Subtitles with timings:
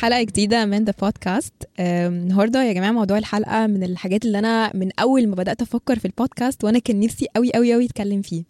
[0.00, 4.90] حلقة جديدة من The Podcast النهارده يا جماعة موضوع الحلقة من الحاجات اللي أنا من
[5.00, 8.42] أول ما بدأت أفكر في البودكاست وأنا كان نفسي قوي قوي قوي أتكلم فيه.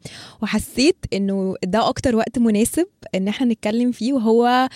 [0.42, 4.68] وحسيت إنه ده أكتر وقت مناسب إن إحنا نتكلم فيه وهو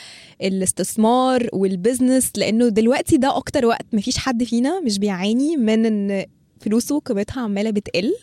[0.43, 6.25] الاستثمار وال business لأنه دلوقتي ده أكتر وقت مفيش حد فينا مش بيعاني من إن
[6.61, 8.15] فلوسه قيمتها عمالة بتقل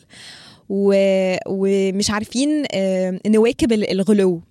[0.70, 0.94] و...
[1.48, 2.64] ومش عارفين
[3.28, 4.42] نواكب الغلو.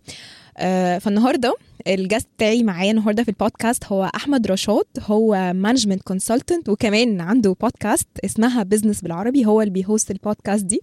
[0.99, 1.55] فالنهارده
[1.86, 7.57] ال guest بتاعي معايا النهارده في البودكاست هو أحمد رشاد هو management consultant وكمان عنده
[7.61, 10.81] بودكاست اسمها business بالعربي هو اللي بي host البودكاست دي.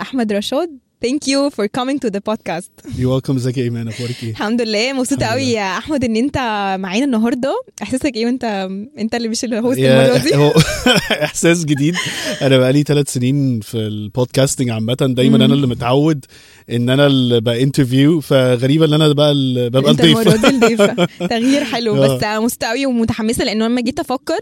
[0.00, 2.70] أحمد رشاد Thank you for coming to the podcast.
[2.98, 4.92] You're welcome ازيك يا ايمان أخبارك إيه؟ الحمد لله.
[4.92, 6.36] مبسوطة قوي يا أحمد إن أنت
[6.80, 7.62] معانا النهارده.
[7.82, 10.52] إحساسك إيه وانت أنت اللي مش ال host المرة دي؟ هو
[11.24, 11.94] إحساس جديد.
[12.42, 14.94] أنا بقالي ثلاث سنين في ال podcasting عامة.
[15.00, 16.24] دايما أنا اللي متعود
[16.70, 19.34] إن أنا اللي ب interview فغريبه إن أنا بقى
[19.70, 20.28] ببقى الضيف.
[20.28, 20.82] انت الضيف.
[21.30, 21.94] تغيير حلو.
[21.94, 24.40] بس مبسوطة قوي ومتحمسة لأنه لما جيت أفكر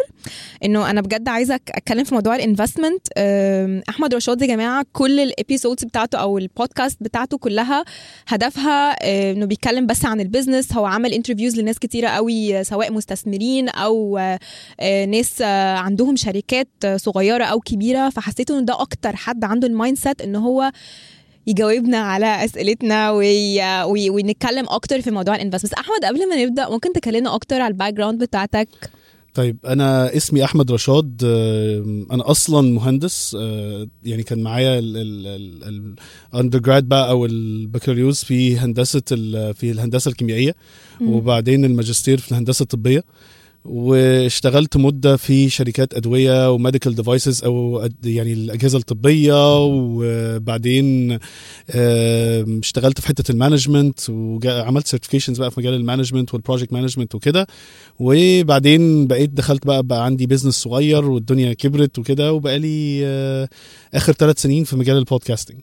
[0.64, 3.06] إنه أنا بجد عايزة أتكلم في موضوع ال investment
[3.88, 7.84] أحمد رشاد يا جماعة كل ال episodes بتاعته أو البودكاست بتاعته كلها
[8.28, 8.91] هدفها
[9.33, 14.19] إنه بيتكلم بس عن ال business هو عمل interviews لناس كتيرة قوي سواء مستثمرين أو
[15.08, 15.42] ناس
[15.86, 18.11] عندهم شركات صغيرة أو كبيرة.
[18.11, 20.72] فحسيت إنه ده أكتر حد عنده ال mindset إن هو
[21.47, 23.83] يجاوبنا على أسئلتنا وي...
[23.84, 24.10] وي...
[24.10, 27.94] ونتكلم أكتر في موضوع ال investment أحمد قبل ما نبدأ ممكن تكلمنا أكتر على ال
[27.94, 28.69] background بتاعتك؟
[29.36, 31.24] طيب أنا اسمي أحمد رشاد
[32.12, 33.36] أنا أصلا مهندس
[34.04, 39.00] يعني كان معايا ال undergrad بقى أو البكالوريوس في هندسة
[39.52, 40.54] في الهندسة الكيميائية
[41.00, 43.04] وبعدين الماجستير في الهندسة الطبية.
[43.69, 51.19] واشتغلت مدة في شركات أدوية و medical devices أو يعني الأجهزة الطبية وبعدين
[52.61, 57.14] اشتغلت في حتة ال management وعملت certifications بقى في مجال ال management وال project management
[57.14, 57.47] وكده.
[58.00, 63.49] وبعدين بقيت دخلت بقى بقى عندي business صغير والدنيا كبرت وكده وبقى لي
[63.94, 65.59] آخر ثلاث سنين في مجال ال podcasting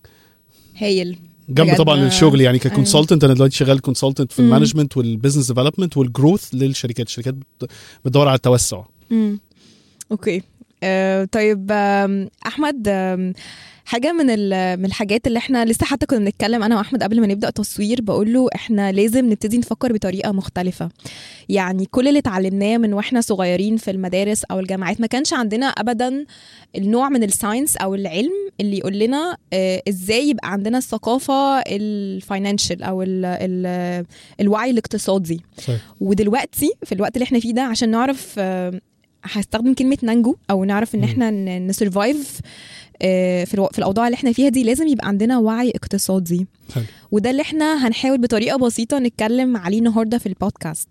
[0.77, 1.17] هايل.
[1.49, 5.47] جنب طبعا الشغل يعني ك consultant أنا دلوقتي شغال consultant في ال management وال business
[5.47, 7.07] development وال growth للشركات.
[7.07, 7.35] الشركات
[8.05, 8.83] بتدور على التوسع.
[9.11, 9.39] امم
[10.11, 10.41] okay.
[10.83, 11.71] آه طيب
[12.47, 13.33] أحمد آه
[13.85, 14.25] حاجة من
[14.79, 18.33] من الحاجات اللي إحنا لسه حتى كنا بنتكلم أنا وأحمد قبل ما نبدأ تصوير بقول
[18.33, 20.89] له إحنا لازم نبتدي نفكر بطريقة مختلفة.
[21.49, 26.25] يعني كل اللي اتعلمناه من وإحنا صغيرين في المدارس أو الجامعات ما كانش عندنا ابدا
[26.75, 31.72] النوع من ال science أو العلم اللي يقول لنا آه إزاي يبقى عندنا الثقافة ال
[31.72, 34.05] financial أو ال ال
[34.41, 35.41] الوعي الاقتصادي.
[35.57, 35.79] صحيح.
[35.99, 38.81] ودلوقتي في الوقت اللي إحنا فيه ده عشان نعرف آه
[39.25, 42.39] هستخدم كلمة ننجو أو نعرف إن إحنا ن survive
[43.01, 46.47] في في الأوضاع اللي إحنا فيها دي لازم يبقى عندنا وعي اقتصادي.
[47.11, 50.87] وده اللي إحنا هنحاول بطريقة بسيطة نتكلم عليه النهارده في البودكاست.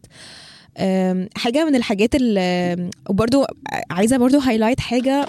[1.37, 3.47] حاجة من الحاجات اللي وبرده
[3.91, 5.27] عايزة برده highlight حاجة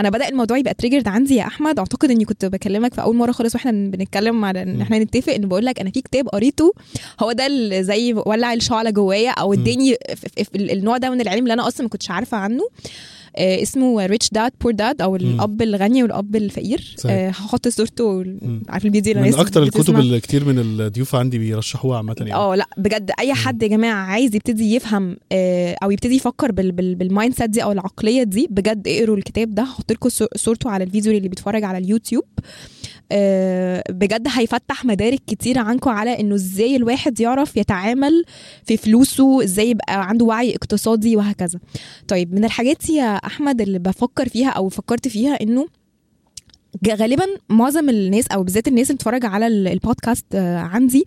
[0.00, 1.78] أنا بدأ الموضوع يبقى triggered عندي يا أحمد.
[1.78, 5.48] أعتقد إني كنت بكلمك في أول مرة خالص وإحنا بنتكلم على إن إحنا نتفق إن
[5.48, 6.72] بقول لك أنا في كتاب قريته
[7.20, 9.96] هو ده اللي زي ولع الشعلة جوايا أو اداني
[10.54, 12.62] النوع ده من العلم اللي أنا أصلا ما كنتش عارفة عنه.
[13.38, 16.96] اسمه Rich Dad Poor Dad أو الأب الغني والأب الفقير.
[17.06, 18.24] هحط صورته
[18.68, 22.34] على الفيديو من أكتر الكتب اللي كتير من الضيوف عندي بيرشحوها عامة يعني.
[22.34, 25.16] آه لأ بجد أي حد يا جماعة عايز يبتدي يفهم
[25.82, 30.08] أو يبتدي يفكر بال mindset دي أو العقلية دي بجد اقروا الكتاب ده هحط لكم
[30.36, 32.24] صورته على الفيديو اللي بيتفرج على اليوتيوب.
[33.90, 38.24] بجد هيفتح مدارك كتير عنكم على إنه إزاي الواحد يعرف يتعامل
[38.64, 41.58] في فلوسه إزاي يبقى عنده وعي اقتصادي وهكذا.
[42.08, 45.66] طيب من الحاجات يا أحمد اللي بفكر فيها أو فكرت فيها إنه
[46.88, 51.04] غالبا معظم الناس أو بالذات الناس اللي بتتفرج على البودكاست عندي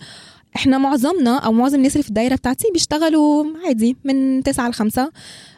[0.56, 5.12] إحنا معظمنا أو معظم الناس اللي في الدايرة بتاعتي بيشتغلوا عادي من 9 ل 5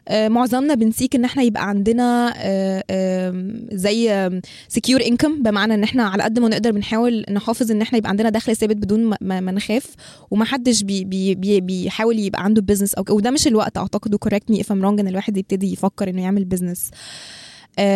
[0.07, 4.29] آه معظمنا بنسيك إن إحنا يبقى عندنا آه آه زي
[4.67, 8.29] سكيور انكم بمعنى إن إحنا على قد ما نقدر بنحاول نحافظ إن إحنا يبقى عندنا
[8.29, 9.85] دخل ثابت بدون ما, نخاف
[10.31, 14.51] ومحدش بي بي بي بيحاول يبقى عنده business أو وده مش الوقت أعتقد و correct
[14.51, 16.89] me if I'm wrong إن الواحد يبتدي يفكر إنه يعمل business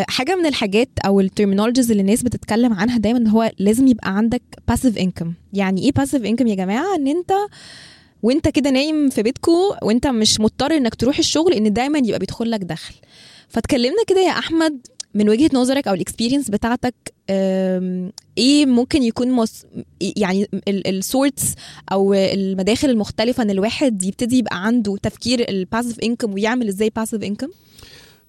[0.07, 4.41] حاجة من الحاجات أو ال terminologies اللي الناس بتتكلم عنها دايما هو لازم يبقى عندك
[4.67, 7.31] passive income يعني إيه passive income يا جماعة؟ إن أنت
[8.23, 12.51] وأنت كده نايم في بيتكو وأنت مش مضطر إنك تروح الشغل إن دايما يبقى بيدخل
[12.51, 12.95] لك دخل.
[13.49, 16.95] فتكلمنا كده يا أحمد من وجهة نظرك أو ال experience بتاعتك
[18.37, 19.65] إيه ممكن يكون مص...
[20.01, 21.53] يعني ال sources
[21.91, 27.23] أو المداخل المختلفة إن الواحد يبتدي يبقى عنده تفكير ال passive income ويعمل إزاي باسيف
[27.23, 27.47] انكم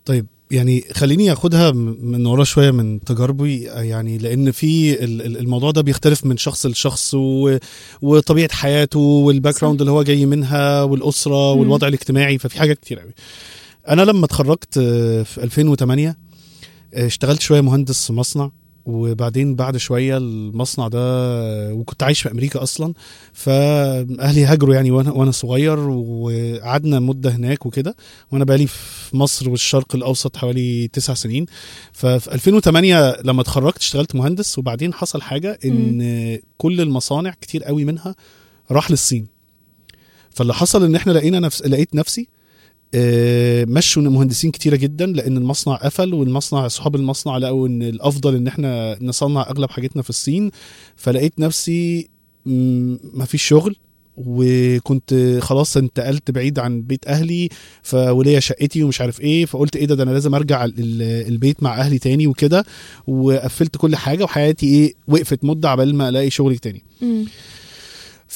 [0.04, 5.70] طيب يعني خليني آخدها من ورا شوية من تجاربي يعني لأن في ال- ال- الموضوع
[5.70, 7.14] ده بيختلف من شخص لشخص
[8.02, 11.52] وطبيعة حياته وال background اللي هو جاي منها والأسرة.
[11.52, 13.12] والوضع الاجتماعي ففي حاجات كتير قوي
[13.88, 16.16] أنا لما اتخرجت آه، في 2008
[16.94, 18.50] آه، اشتغلت شوية مهندس مصنع.
[18.86, 22.94] وبعدين بعد شوية المصنع ده وكنت عايش في أمريكا أصلا
[23.32, 27.96] فأهلي هاجروا يعني وأنا وأنا صغير وقعدنا مدة هناك وكده
[28.32, 31.46] وأنا بقالي في مصر والشرق الأوسط حوالي تسع سنين.
[31.92, 38.14] ففي 2008 لما اتخرجت اشتغلت مهندس وبعدين حصل حاجة إن كل المصانع كتير قوي منها
[38.70, 39.26] راح للصين.
[40.30, 42.28] فاللي حصل إن إحنا لقينا نفس لقيت نفسي
[43.66, 48.96] مشوا مهندسين كتيرة جدا لأن المصنع قفل والمصنع أصحاب المصنع لقوا إن الأفضل إن إحنا
[49.00, 50.50] نصنع أغلب حاجتنا في الصين.
[50.96, 52.08] فلقيت نفسي
[53.14, 53.76] مفيش شغل
[54.16, 57.48] وكنت خلاص انتقلت بعيد عن بيت أهلي
[57.82, 59.44] فوليا شقتي ومش عارف إيه.
[59.46, 62.64] فقلت إيه ده, ده أنا لازم أرجع ال- ال- البيت مع أهلي تاني وكده.
[63.06, 66.82] وقفلت كل حاجة وحياتي إيه وقفت مدة عبال ما ألاقي شغل تاني.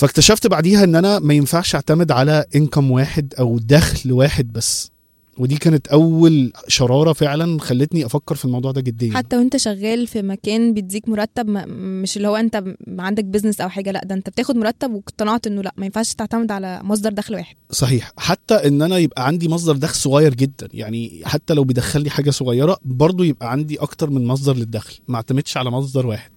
[0.00, 4.90] فاكتشفت بعديها إن أنا ما ينفعش أعتمد على انكم واحد أو دخل واحد بس.
[5.38, 9.14] ودي كانت أول شرارة فعلا خلتني أفكر في الموضوع ده جديا.
[9.14, 12.56] حتى وأنت شغال في مكان بيديك مرتب مش اللي هو أنت
[12.86, 16.14] م- عندك بيزنس أو حاجة لأ ده أنت بتاخد مرتب واقتنعت إنه لأ ما ينفعش
[16.14, 17.56] تعتمد على مصدر دخل واحد.
[17.70, 18.12] صحيح.
[18.16, 22.30] حتى إن أنا يبقى عندي مصدر دخل صغير جدا يعني حتى لو بيدخل لي حاجة
[22.30, 26.30] صغيرة برضو يبقى عندي أكتر من مصدر للدخل ما اعتمدش على مصدر واحد.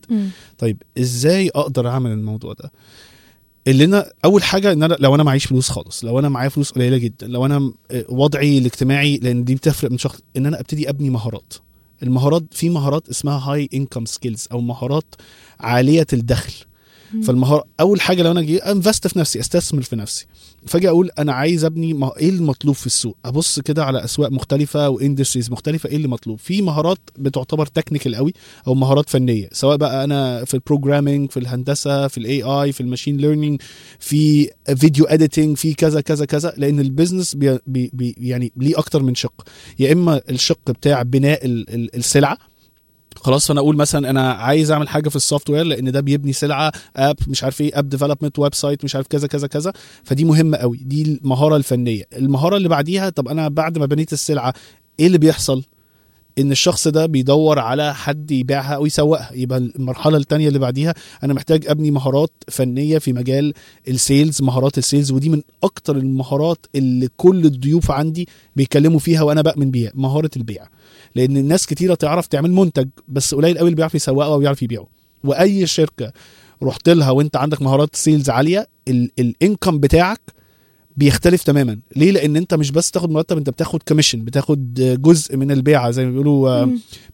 [0.58, 2.72] طيب إزاي أقدر أعمل الموضوع ده؟
[3.68, 6.72] اللي أنا أول حاجة إن أنا لو أنا معيش فلوس خالص لو أنا معايا فلوس
[6.72, 7.74] قليلة جدا لو أنا م-
[8.10, 11.54] وضعي الاجتماعي لأن دي بتفرق من شخص إن أنا أبتدي أبني مهارات.
[12.04, 15.16] المهارات في مهارات اسمها high income skills أو مهارات
[15.60, 16.54] عالية الدخل.
[17.24, 20.26] فالمهارة أول حاجة لو أنا جي invest في نفسي استثمر في نفسي.
[20.68, 22.12] فأجي أقول أنا عايز أبني مه...
[22.18, 26.40] إيه المطلوب في السوق؟ أبص كده على أسواق مختلفة و industries مختلفة إيه اللي مطلوب؟
[26.40, 28.34] في مهارات بتعتبر technical قوي
[28.68, 32.82] أو مهارات فنية سواء بقى أنا في ال programming في الهندسة في ال AI في
[32.82, 33.62] ال machine learning
[34.00, 39.04] في video editing في كذا كذا كذا لأن ال business بي بي يعني ليه أكتر
[39.04, 39.48] من شق.
[39.80, 42.38] يا إما الشق بتاع بناء ال- ال- السلعة
[43.24, 46.72] خلاص فأنا أقول مثلا أنا عايز أعمل حاجة في ال software لأن ده بيبني سلعة
[46.96, 49.74] app مش عارف إيه app development website مش عارف كذا كذا كذا.
[50.04, 52.04] فدي مهمة قوي دي المهارة الفنية.
[52.18, 54.54] المهارة اللي بعديها طب أنا بعد ما بنيت السلعة
[55.00, 55.64] إيه اللي بيحصل؟
[56.40, 59.30] إن الشخص ده بيدور على حد يبيعها أو يسوقها.
[59.34, 60.94] يبقى المرحلة الثانية اللي بعديها
[61.24, 63.54] أنا محتاج أبني مهارات فنية في مجال
[63.88, 69.22] ال sales مهارات ال sales ودي من أكتر المهارات اللي كل الضيوف عندي بيتكلموا فيها
[69.22, 70.68] وأنا بأمن بيها مهارة البيع.
[71.16, 74.88] لأن الناس كتيرة تعرف تعمل منتج بس قليل قوي اللي بيعرف يسوقه أو بيعرف يبيعه.
[75.24, 76.12] وأي شركة
[76.64, 78.68] رحت لها وأنت عندك مهارات sales عالية
[79.20, 80.22] ال income بتاعك
[80.98, 81.80] بيختلف تماما.
[81.96, 86.06] ليه؟ لأن أنت مش بس تاخد مرتب أنت بتاخد commission بتاخد جزء من البيعة زي
[86.06, 86.66] ما بيقولوا.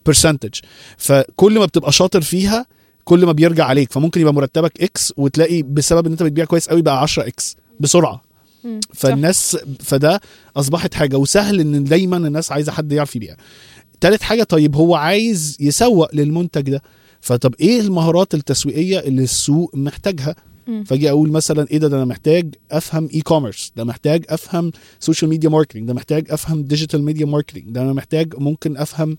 [0.06, 0.60] percentage
[0.98, 2.66] فكل ما بتبقى شاطر فيها
[3.04, 3.92] كل ما بيرجع عليك.
[3.92, 8.22] فممكن يبقى مرتبك X وتلاقي بسبب إن أنت بتبيع كويس قوي بقى 10 X بسرعة.
[8.64, 8.80] مم.
[8.94, 10.22] فالناس فده
[10.56, 11.18] أصبحت حاجة.
[11.18, 13.36] وسهل إن دايما الناس عايزة حد يعرف يبيع.
[14.02, 16.82] تالت حاجة طيب هو عايز يسوق للمنتج ده.
[17.22, 20.36] فطب إيه المهارات التسويقية اللي السوق محتاجها.
[20.86, 25.50] فأجي أقول مثلا إيه ده ده أنا محتاج أفهم e-commerce ده محتاج أفهم social media
[25.50, 29.18] marketing ده محتاج أفهم digital media marketing ده أنا محتاج ممكن أفهم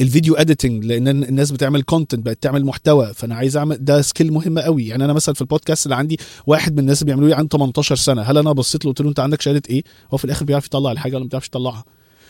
[0.00, 4.32] ال video editing لأن الناس بتعمل content بقت تعمل محتوى فأنا عايز أعمل ده skill
[4.32, 4.86] مهمة قوي.
[4.86, 7.96] يعني أنا مثلا في البودكاست اللي عندي واحد من الناس اللي بيعملوا لي عنده 18
[7.96, 8.22] سنة.
[8.22, 10.92] هل أنا بصيت له قلت له أنت عندك شهادة إيه؟ هو في الآخر بيعرف يطلع
[10.92, 11.84] الحاجة ولا ما بيعرفش يطلعها.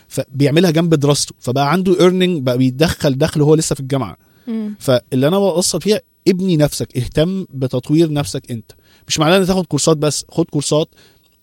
[0.09, 4.75] فبيعملها جنب دراسته فبقى عنده earning بقى بيدخل دخل وهو لسه في الجامعة مم.
[4.81, 8.73] فاللي أنا بوصل فيها ابني نفسك اهتم بتطوير نفسك أنت
[9.09, 10.89] مش معناه إن تاخد كورسات بس خد كورسات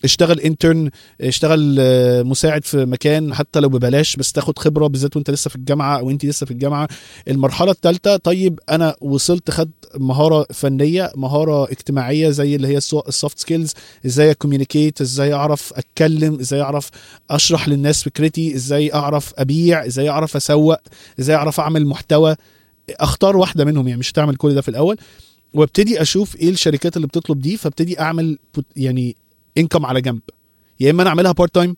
[0.03, 0.89] اشتغل intern
[1.21, 5.55] اشتغل آه، مساعد في مكان حتى لو ببلاش بس تاخد خبرة بالذات وانت لسه في
[5.55, 6.87] الجامعة أو انت لسه في الجامعة.
[7.27, 13.39] المرحلة الثالثه طيب أنا وصلت خد مهارة فنية مهارة اجتماعية زي اللي هي ال soft
[13.39, 13.73] skills
[14.05, 16.89] إزاي a communicate إزاي أعرف أتكلم إزاي أعرف
[17.29, 20.77] أشرح للناس فكرتي إزاي أعرف أبيع إزاي أعرف أسوق
[21.19, 22.35] إزاي أعرف أعمل محتوى.
[22.89, 24.97] أختار واحدة منهم يعني مش هتعمل كل ده في الأول.
[25.53, 28.37] وابتدي أشوف إيه الشركات اللي بتطلب دي فابتدي أعمل
[28.75, 29.15] يعني
[29.57, 30.21] income على جنب.
[30.79, 31.75] يا إما أنا أعملها part time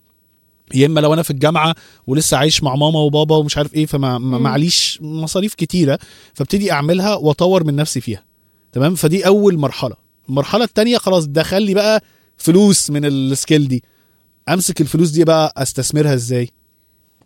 [0.74, 1.76] يا إما لو أنا في الجامعة
[2.08, 4.18] ولسه عايش مع ماما وبابا ومش عارف إيه فما.
[4.18, 6.00] معليش مصاريف كتيرة
[6.34, 8.24] فابتدي أعملها وأطور من نفسي فيها.
[8.72, 9.96] تمام؟ فدي أول مرحلة.
[10.30, 12.04] المرحلة الثانية خلاص دخل لي بقى
[12.38, 13.84] فلوس من ال skill دي.
[14.50, 16.50] أمسك الفلوس دي بقى أستثمرها إزاي؟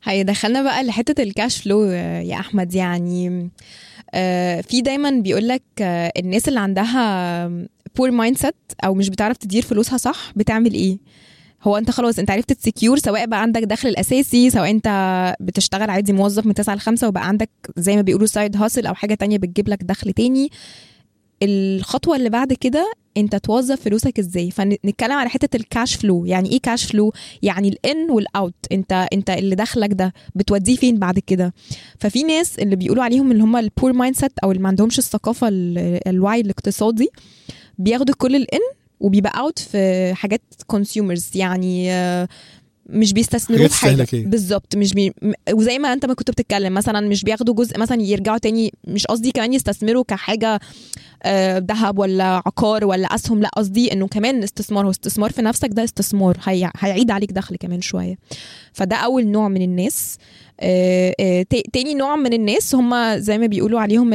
[0.03, 3.49] هيدخلنا بقى لحتة ال cash flow آه، يا أحمد يعني
[4.13, 5.63] آه، في دايما بيقول لك
[6.17, 7.47] الناس اللي عندها
[7.95, 10.97] poor mindset أو مش بتعرف تدير فلوسها صح بتعمل إيه؟
[11.63, 14.87] هو أنت خلاص أنت عرفت ت secure سواء بقى عندك دخل الأساسي سواء أنت
[15.39, 18.93] بتشتغل عادي موظف من 9 ل 5 وبقى عندك زي ما بيقولوا side hustle أو
[18.95, 20.49] حاجة تانية بتجيب لك دخل تاني.
[21.43, 24.51] الخطوة اللي بعد كده انت توظف فلوسك إزاي.
[24.51, 28.53] فنتكلم على حتة ال cash flow يعني إيه cash flow يعني ال in وال out
[28.71, 31.53] انت انت اللي دخلك ده بتوديه فين بعد كده؟
[31.99, 35.47] ففي ناس اللي بيقولوا عليهم اللي هم ال poor mindset أو اللي ما عندهمش الثقافة
[35.47, 37.09] ال- الوعي الاقتصادي
[37.77, 38.59] بياخدوا كل ال in
[38.99, 42.27] وبيبقى out في حاجات consumers يعني آه،
[42.89, 44.25] مش بيستثمروه حاجات في حاجة.
[44.29, 45.13] بالظبط مش بي...
[45.53, 49.31] وزي ما انت ما كنت بتتكلم مثلا مش بياخدوا جزء مثلا يرجعوا تاني مش قصدي
[49.31, 50.59] كمان يستثمروا كحاجة
[51.23, 55.69] آه، ذهب ولا عقار ولا أسهم لا قصدي إنه كمان استثمار هو استثمار في نفسك
[55.71, 56.71] ده استثمار هي...
[56.79, 58.15] هيعيد عليك دخل كمان شوية.
[58.73, 60.17] فده أول نوع من الناس.
[60.59, 64.13] آه، آه، تا- تاني نوع من الناس هم زي ما بيقولوا عليهم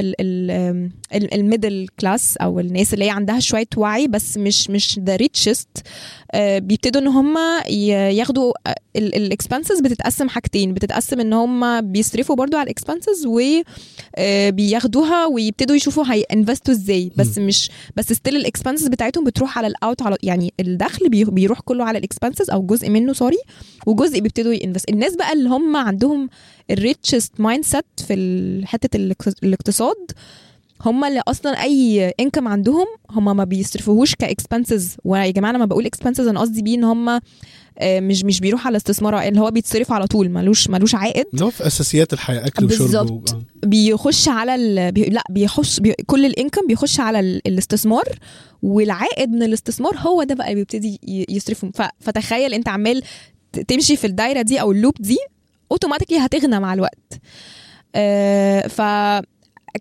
[1.14, 5.68] ال middle class أو الناس اللي هي عندها شوية وعي بس مش مش the richest
[6.36, 7.36] بيبتدوا إن هم
[8.10, 8.52] ياخدوا
[8.96, 13.26] ال expenses بتتقسم حاجتين بتتقسم إن هم بيصرفوا برضو على ال expenses
[14.18, 19.58] وبياخدوها ويبتدوا يشوفوا هي invest وا إزاي بس مش بس still ال expenses بتاعتهم بتروح
[19.58, 23.12] على ال out على يعني الدخل بي- بيروح كله على ال expenses أو جزء منه
[23.12, 23.38] sorry
[23.86, 26.28] وجزء بيبتدوا ي invest الناس بقى اللي هم عندهم
[26.70, 29.96] الـ richest mindset في حتة الاقت- الاقتصاد
[30.84, 35.66] هم اللي أصلا أي انكم عندهم هم ما بيصرفوهوش كـ expenses ويا جماعة أنا لما
[35.66, 37.08] بقول expenses أنا قصدي بيه إن هم
[37.78, 41.44] آه، مش مش بيروح على استثمار اللي هو بيتصرف على طول ملوش ملوش عائد اللي
[41.44, 43.32] هو في أساسيات الحياة أكل وشرب بالظبط.
[43.32, 43.42] آه.
[43.66, 44.92] بيخش على ال...
[44.92, 45.04] بي...
[45.04, 45.94] لا بيخش بي...
[46.06, 47.40] كل الـ income بيخش على ال...
[47.46, 48.04] الاستثمار
[48.62, 51.82] والعائد من الاستثمار هو ده بقى بيبتدي ي- يصرفه ف...
[52.00, 53.02] فتخيل أنت عمال
[53.68, 55.18] تمشي في الدايرة دي أو الـ loop دي
[55.72, 57.20] automatically هتغنى مع الوقت
[57.94, 58.80] آه ف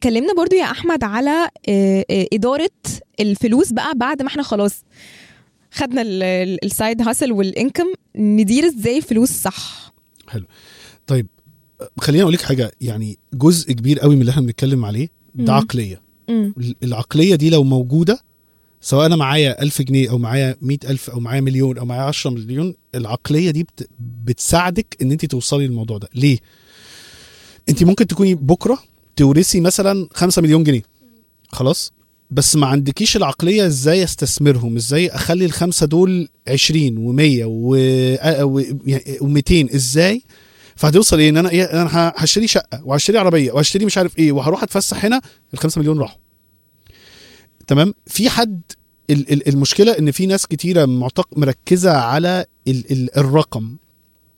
[0.04, 2.70] كلمنا برضو يا أحمد على آه، آه، إدارة
[3.20, 4.84] الفلوس بقى بعد ما إحنا خلاص
[5.72, 6.02] خدنا
[6.64, 9.94] الـ side hustle والـ income ندير إزاي الفلوس صح؟
[11.08, 11.28] طيب
[12.00, 15.54] خليني أقول لك حاجة يعني جزء كبير قوي من اللي إحنا بنتكلم عليه ده.
[15.54, 16.02] عقلية.
[16.30, 16.54] مم.
[16.84, 18.20] العقلية دي لو موجودة
[18.82, 22.32] سواء أنا معايا ألف جنيه أو معايا مئة ألف أو معايا مليون أو معايا 10
[22.32, 23.90] مليون العقلية دي بت...
[24.26, 26.10] بتساعدك إن أنت توصلي للموضوع ده.
[26.16, 26.38] ليه؟
[27.70, 28.80] أنت ممكن تكوني بكرة
[29.26, 30.82] تورثي مثلا 5 مليون جنيه.
[31.50, 31.92] خلاص؟
[32.32, 37.46] بس ما عندكيش العقلية إزاي أستثمرهم؟ إزاي أخلي الخمسة دول 20 و100
[39.22, 40.22] و200 إزاي؟
[40.76, 44.64] فهتوصل إيه؟ إن أنا إيه؟ أنا هشتري شقة وهشتري عربية وهشتري مش عارف إيه وهروح
[44.64, 45.22] أتفسح هنا
[45.58, 46.20] ال5 مليون راحوا.
[47.68, 48.62] تمام؟ في حد
[49.10, 53.76] ال- ال- المشكلة إن في ناس كتيرة معتق مركزة على ال ال الرقم.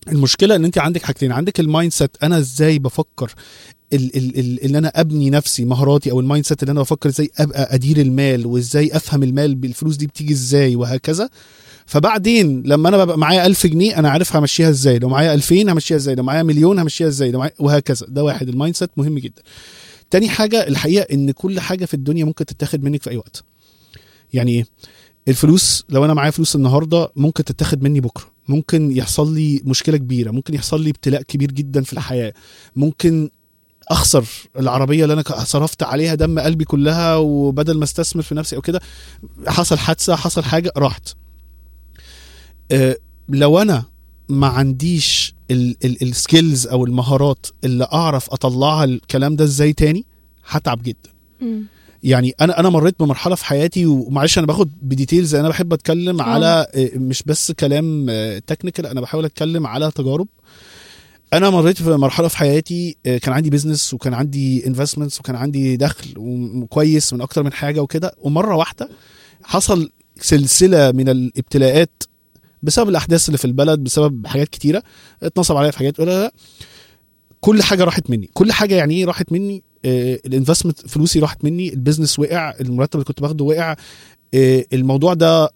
[0.07, 3.33] المشكلة إن أنت عندك حاجتين عندك الـ mindset أنا إزاي بفكر
[3.93, 7.31] ال ال ال ان أنا أبني نفسي مهاراتي أو الـ mindset اللي أنا بفكر إزاي
[7.37, 11.29] أبقى أدير المال وإزاي أفهم المال بالفلوس دي بتيجي إزاي وهكذا.
[11.85, 14.99] فبعدين لما أنا ببقى معايا 1000 جنيه أنا عارف همشيها إزاي.
[14.99, 18.07] لو معايا 2000 همشيها إزاي لو معايا مليون همشيها إزاي لو معايا وهكذا.
[18.09, 18.49] ده واحد.
[18.49, 19.41] الـ mindset مهم جدا.
[20.09, 23.43] تاني حاجة الحقيقة إن كل حاجة في الدنيا ممكن تتاخد منك في أي وقت.
[24.33, 24.65] يعني إيه
[25.27, 28.25] الفلوس لو أنا معايا فلوس النهارده ممكن تتاخد مني بكرة.
[28.47, 30.31] ممكن يحصل لي مشكلة كبيرة.
[30.31, 32.33] ممكن يحصل لي ابتلاء كبير جدا في الحياة.
[32.75, 33.29] ممكن
[33.87, 34.25] أخسر
[34.59, 38.81] العربية اللي أنا صرفت عليها دم قلبي كلها وبدل ما أستثمر في نفسي أو كده
[39.47, 41.15] حصل حادثة حصل حاجة راحت
[42.71, 42.97] أه
[43.29, 43.83] لو أنا
[44.29, 50.05] ما عنديش السكيلز أو المهارات اللي أعرف أطلعها الكلام ده إزاي تاني
[50.47, 51.09] هتتعب جدا
[51.41, 51.65] مم.
[52.03, 56.21] يعني أنا أنا مريت بمرحلة في حياتي ومعلش أنا باخد بـ details أنا بحب أتكلم
[56.21, 56.23] آه.
[56.23, 58.07] على آه، مش بس كلام
[58.47, 60.27] technical أنا بحاول أتكلم على تجارب
[61.33, 65.77] أنا مريت في مرحلة في حياتي آه، كان عندي business وكان عندي investments وكان عندي
[65.77, 68.15] دخل وكويس من أكتر من حاجة وكده.
[68.21, 68.89] ومرة واحدة
[69.43, 69.89] حصل
[70.19, 72.03] سلسلة من الابتلاءات
[72.63, 74.83] بسبب الأحداث اللي في البلد بسبب حاجات كتيرة
[75.23, 76.33] اتنصب عليا في حاجات لا لا.
[77.41, 78.29] كل حاجة راحت مني.
[78.33, 82.53] كل حاجة يعني إيه راحت مني؟ آه، الـ investment فلوسي راحت مني الـ business وقع
[82.61, 83.75] المرتب اللي كنت باخده وقع
[84.33, 85.49] آه، الموضوع ده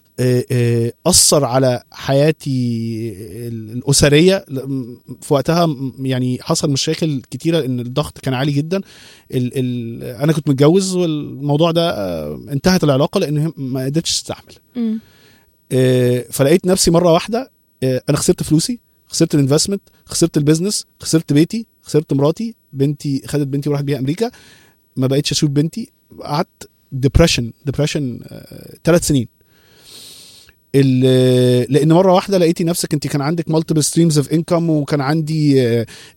[1.07, 2.49] أثر على حياتي
[3.47, 4.45] ال- الأسرية.
[5.21, 8.77] في وقتها يعني حصل مشاكل كتيرة إن الضغط كان عالي جدا.
[8.77, 14.53] ال ال أنا كنت متجوز والموضوع ده آه، انتهت العلاقة لأن ما قدرتش تستحمل.
[14.75, 14.99] مم.
[15.71, 17.51] آه، فلقيت نفسي مرة واحدة
[17.83, 23.21] آه، أنا خسرت فلوسي خسرت الـ investment خسرت الـ business خسرت بيتي خسرت مراتي بنتي
[23.27, 24.31] خدت بنتي وراحت بيها أمريكا.
[24.95, 25.91] ما بقتش أشوف بنتي.
[26.21, 28.19] قعدت depression depression
[28.83, 29.27] ثلاث سنين.
[31.69, 35.61] لأن مرة واحدة لقيتي نفسك أنت كان عندك multiple streams of income وكان عندي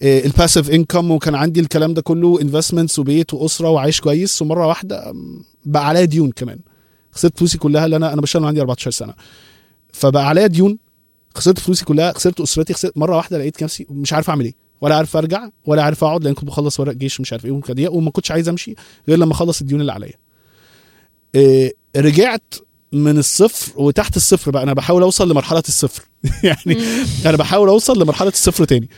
[0.03, 4.43] الـ passive income وكان عندي الكلام ده كله investments وبيت وأسرة وعايش كويس.
[4.43, 5.15] ومرة واحدة
[5.65, 6.59] بقى عليا ديون كمان.
[7.13, 9.15] خسرت فلوسي كلها اللي أنا أنا بشتغل عندي 14 سنة.
[9.93, 10.79] فبقى عليا ديون
[11.35, 14.55] خسرت فلوسي كلها خسرت أسرتي خسرت مرة واحدة لقيت نفسي مش عارف أعمل إيه.
[14.81, 18.11] ولا عارف أرجع ولا عارف أقعد لأن كنت بخلص ورق جيش مش عارف إيه وما
[18.11, 18.75] كنتش عايز أمشي
[19.09, 20.13] غير لما اخلص الديون اللي عليا.
[21.35, 22.55] إيه رجعت
[22.93, 24.63] من الصفر وتحت الصفر بقى.
[24.63, 26.03] أنا بحاول أوصل لمرحلة الصفر.
[26.43, 26.77] يعني
[27.27, 28.89] أنا بحاول أوصل لمرحلة الصفر تاني.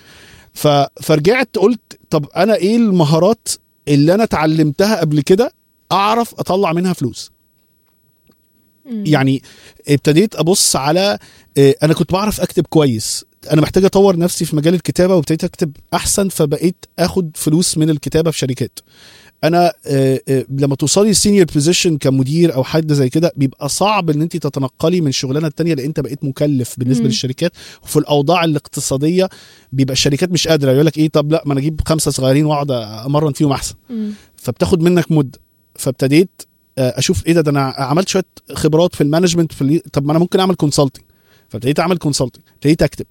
[0.54, 0.68] ف...
[1.02, 3.48] فرجعت قلت طب أنا إيه المهارات
[3.88, 5.52] اللي أنا اتعلمتها قبل كده
[5.92, 7.32] أعرف أطلع منها فلوس.
[8.86, 9.42] يعني
[9.88, 11.18] ابتديت أبص على
[11.58, 13.24] آه، أنا كنت بعرف أكتب كويس.
[13.50, 18.30] أنا محتاج أطور نفسي في مجال الكتابة وابتديت أكتب أحسن فبقيت آخد فلوس من الكتابة
[18.30, 18.78] في شركات.
[19.44, 24.22] أنا آه، آه، لما توصلي senior position كمدير أو حد زي كده بيبقى صعب إن
[24.22, 27.08] انت تتنقلي من شغلانة التانية لأن أنت بقيت مكلف بالنسبة مم.
[27.08, 27.52] للشركات.
[27.82, 29.28] وفي الأوضاع الاقتصادية
[29.72, 32.70] بيبقى الشركات مش قادرة يقول لك إيه طب لا ما أنا أجيب خمسة صغيرين وأقعد
[33.06, 33.74] أمرن فيهم أحسن.
[33.90, 34.12] مم.
[34.36, 35.38] فبتاخد منك مدة.
[35.74, 36.42] فابتديت
[36.78, 40.10] آه، أشوف إيه ده ده أنا عملت شوية خبرات في الـ management في طب ما
[40.12, 41.04] أنا ممكن أعمل consulting
[41.52, 43.06] فابتديت أعمل consulting ابتديت أكتب.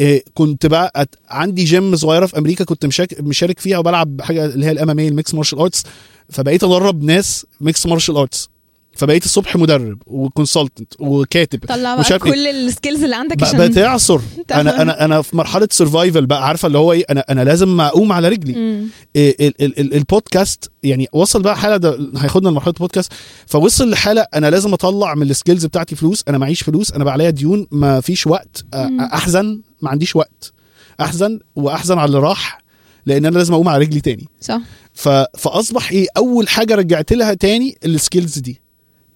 [0.00, 1.14] إيه كنت بقى أت...
[1.28, 3.20] عندي جيم صغيرة في أمريكا كنت مشاك...
[3.20, 5.82] مشارك فيها وبلعب حاجة اللي هي الـ MMA الـ mixed martial arts
[6.28, 8.49] فبقيت أدرب ناس mixed martial arts
[8.96, 12.16] فبقيت الصبح مدرب و consultant وكاتب طلع بقى إيه.
[12.16, 14.20] كل الـ skills اللي عندك عشان بتعصر.
[14.52, 18.12] أنا أنا أنا في مرحلة survival بقى عارفة اللي هو إيه؟ أنا أنا لازم أقوم
[18.12, 18.52] على رجلي.
[18.52, 18.86] مم.
[19.16, 23.12] ال- ال- ال- البودكاست يعني وصل بقى حالة ده هياخدنا لمرحلة البودكاست
[23.46, 27.12] فوصل لحالة أنا لازم أطلع من الـ skills بتاعتي فلوس أنا معيش فلوس أنا بقى
[27.12, 28.64] عليا ديون ما فيش وقت.
[29.00, 30.52] أحزن ما عنديش وقت.
[31.00, 32.60] أحزن وأحزن على اللي راح
[33.06, 34.28] لأن أنا لازم أقوم على رجلي تاني.
[34.40, 34.60] صح.
[34.94, 35.08] ف...
[35.38, 38.60] فأصبح إيه؟ أول حاجة رجعت لها تاني الـ skills دي.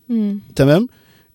[0.09, 0.39] مم.
[0.57, 0.89] تمام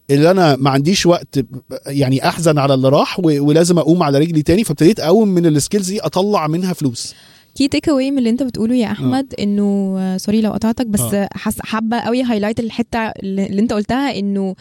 [0.09, 1.39] اللي أنا ما عنديش وقت
[1.87, 3.19] يعني أحزن على اللي راح.
[3.19, 7.15] ولازم أقوم على رجلي تاني فابتديت أقوم من الـ skills دي أطلع منها فلوس
[7.55, 11.29] key takeaway من اللي أنت بتقوله يا أحمد إنه آه، sorry لو قطعتك بس آه.
[11.59, 14.55] حابة قوي highlight الحتة اللي أنت قلتها انه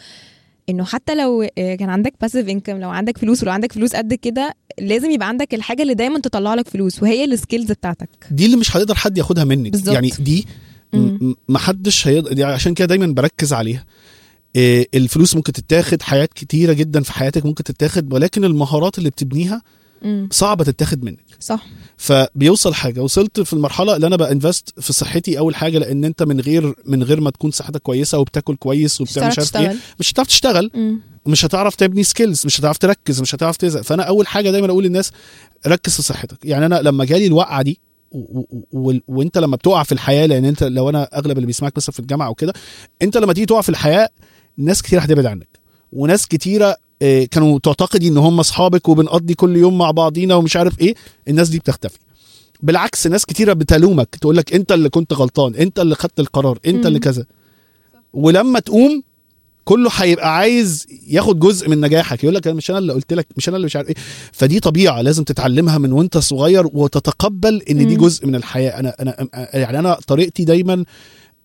[0.69, 4.13] إنه حتى لو آه، كان عندك passive income لو عندك فلوس ولو عندك فلوس قد
[4.13, 8.45] كده لازم يبقى عندك الحاجة اللي دايما تطلع لك فلوس وهي الـ skills بتاعتك دي
[8.45, 9.93] اللي مش هيقدر حد ياخدها منك بالظبط.
[9.93, 10.45] يعني دي
[10.93, 11.35] مم.
[11.47, 13.85] ما حدش هيقدر دي عشان كده دايما بركز عليها.
[14.55, 19.61] إيه، الفلوس ممكن تتاخد حاجات كتيرة جدا في حياتك ممكن تتاخد ولكن المهارات اللي بتبنيها
[20.01, 20.29] مم.
[20.31, 21.19] صعبة تتاخد منك.
[21.39, 21.65] صح.
[21.97, 23.01] فبيوصل حاجة.
[23.01, 26.73] وصلت في المرحلة اللي أنا بـ invest في صحتي أول حاجة لأن أنت من غير
[26.85, 29.77] من غير ما تكون صحتك كويسة وبتاكل كويس مش وبتعمل مش عارف إيه تشتغل.
[29.99, 30.71] مش هتعرف تشتغل.
[30.73, 30.99] مم.
[31.25, 34.83] ومش هتعرف تبني skills مش هتعرف تركز مش هتعرف تزق فأنا أول حاجة دايما أقول
[34.83, 35.11] للناس
[35.67, 36.37] ركز في صحتك.
[36.43, 37.79] يعني أنا لما جالي الوقعة دي
[39.07, 42.27] وانت لما بتقع في الحياة لأن انت لو أنا أغلب اللي بيسمعك مثلا في الجامعة
[42.27, 42.53] أو كده
[43.01, 44.09] انت لما تيجي تقع في الحياة
[44.57, 45.47] ناس كتير هتبعد عنك.
[45.93, 50.79] وناس كتيرة آه، كانوا تعتقدي إن هم أصحابك وبنقضي كل يوم مع بعضينا ومش عارف
[50.79, 50.95] إيه
[51.27, 51.97] الناس دي بتختفي.
[52.61, 56.85] بالعكس ناس كتيرة بتلومك تقول لك أنت اللي كنت غلطان أنت اللي خدت القرار أنت.
[56.85, 57.25] اللي كذا.
[58.13, 59.03] ولما تقوم
[59.69, 62.23] كله هيبقى عايز ياخد جزء من نجاحك.
[62.23, 63.95] يقول لك أنا مش أنا اللي قلت لك مش أنا اللي مش عارف إيه.
[64.31, 67.95] فدي طبيعة لازم تتعلمها من وأنت صغير وتتقبل إن دي.
[67.95, 68.79] جزء من الحياة.
[68.79, 70.85] أنا أنا يعني أنا طريقتي دايما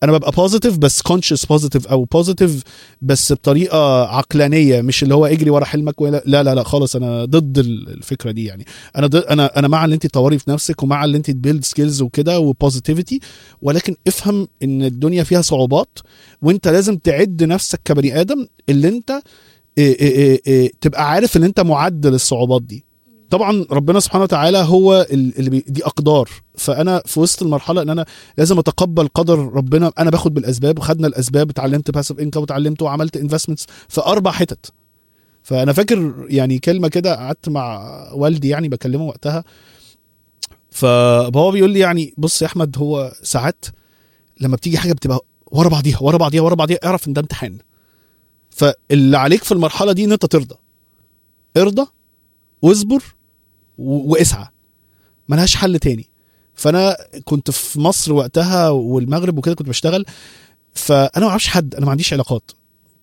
[0.04, 2.62] أنا ببقى positive بس conscious positive أو positive
[3.02, 6.96] بس بطريقة عقلانية مش اللي هو اجري ورا حلمك ولا لا لا لا خالص.
[6.96, 8.64] أنا ضد ال- الفكرة دي يعني.
[8.96, 11.64] أنا ضد أنا أنا مع ان أنت تطوري في نفسك ومع ان أنت ت build
[11.64, 13.20] skills وكده و positivity
[13.62, 15.98] ولكن افهم إن الدنيا فيها صعوبات
[16.42, 19.10] وأنت لازم تعد نفسك كبني آدم اللي أنت
[19.78, 22.84] إيه إيه إيه تبقى عارف إن أنت معد للصعوبات دي.
[23.34, 26.28] طبعا ربنا سبحانه وتعالى هو ال- اللي بي دي أقدار.
[26.56, 28.04] فأنا في وسط المرحلة إن أنا
[28.38, 29.92] لازم أتقبل قدر ربنا.
[29.98, 34.72] أنا باخد بالأسباب وخدنا الأسباب اتعلمت passive income وتعلمت وعملت investments في أربع حتت.
[35.42, 39.44] فأنا فاكر يعني كلمة كده قعدت مع والدي يعني بكلمه وقتها.
[40.70, 43.64] فهو بيقول لي يعني بص يا أحمد هو ساعات
[44.40, 47.58] لما بتيجي حاجة بتبقى ورا بعضيها ورا بعضيها ورا بعضيها اعرف إن ده امتحان.
[48.50, 50.54] فاللي عليك في المرحلة دي إن أنت ترضى.
[51.56, 51.86] ارضى
[52.62, 53.02] واصبر
[53.78, 54.46] واسعى
[55.28, 56.06] ملهاش حل تاني.
[56.54, 60.04] فأنا كنت في مصر وقتها والمغرب وكده كنت بشتغل
[60.74, 62.50] فأنا ما أعرفش حد أنا ما عنديش علاقات.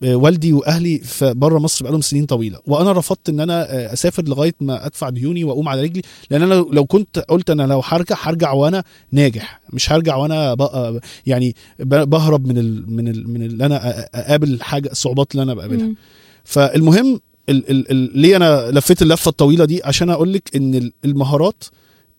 [0.04, 2.60] آه، والدي وأهلي في بره مصر بقالهم سنين طويلة.
[2.68, 6.54] وأنا رفضت إن أنا آه، أسافر لغاية ما أدفع ديوني وأقوم على رجلي لأن أنا
[6.54, 9.62] لو كنت قلت أنا لو هرجع هرجع وأنا ناجح.
[9.74, 14.62] مش هرجع وأنا بقى يعني ب- بهرب من ال من ال من اللي أنا أقابل
[14.62, 15.90] حاجة الصعوبات اللي أنا بقابلها.
[16.44, 20.94] فالمهم ال ال ال ليه أنا لفيت اللفة الطويلة دي؟ عشان أقول لك إن ال-
[21.06, 21.64] المهارات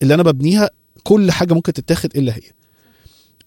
[0.01, 0.69] اللي أنا ببنيها
[1.03, 2.41] كل حاجة ممكن تتاخد إلا هي.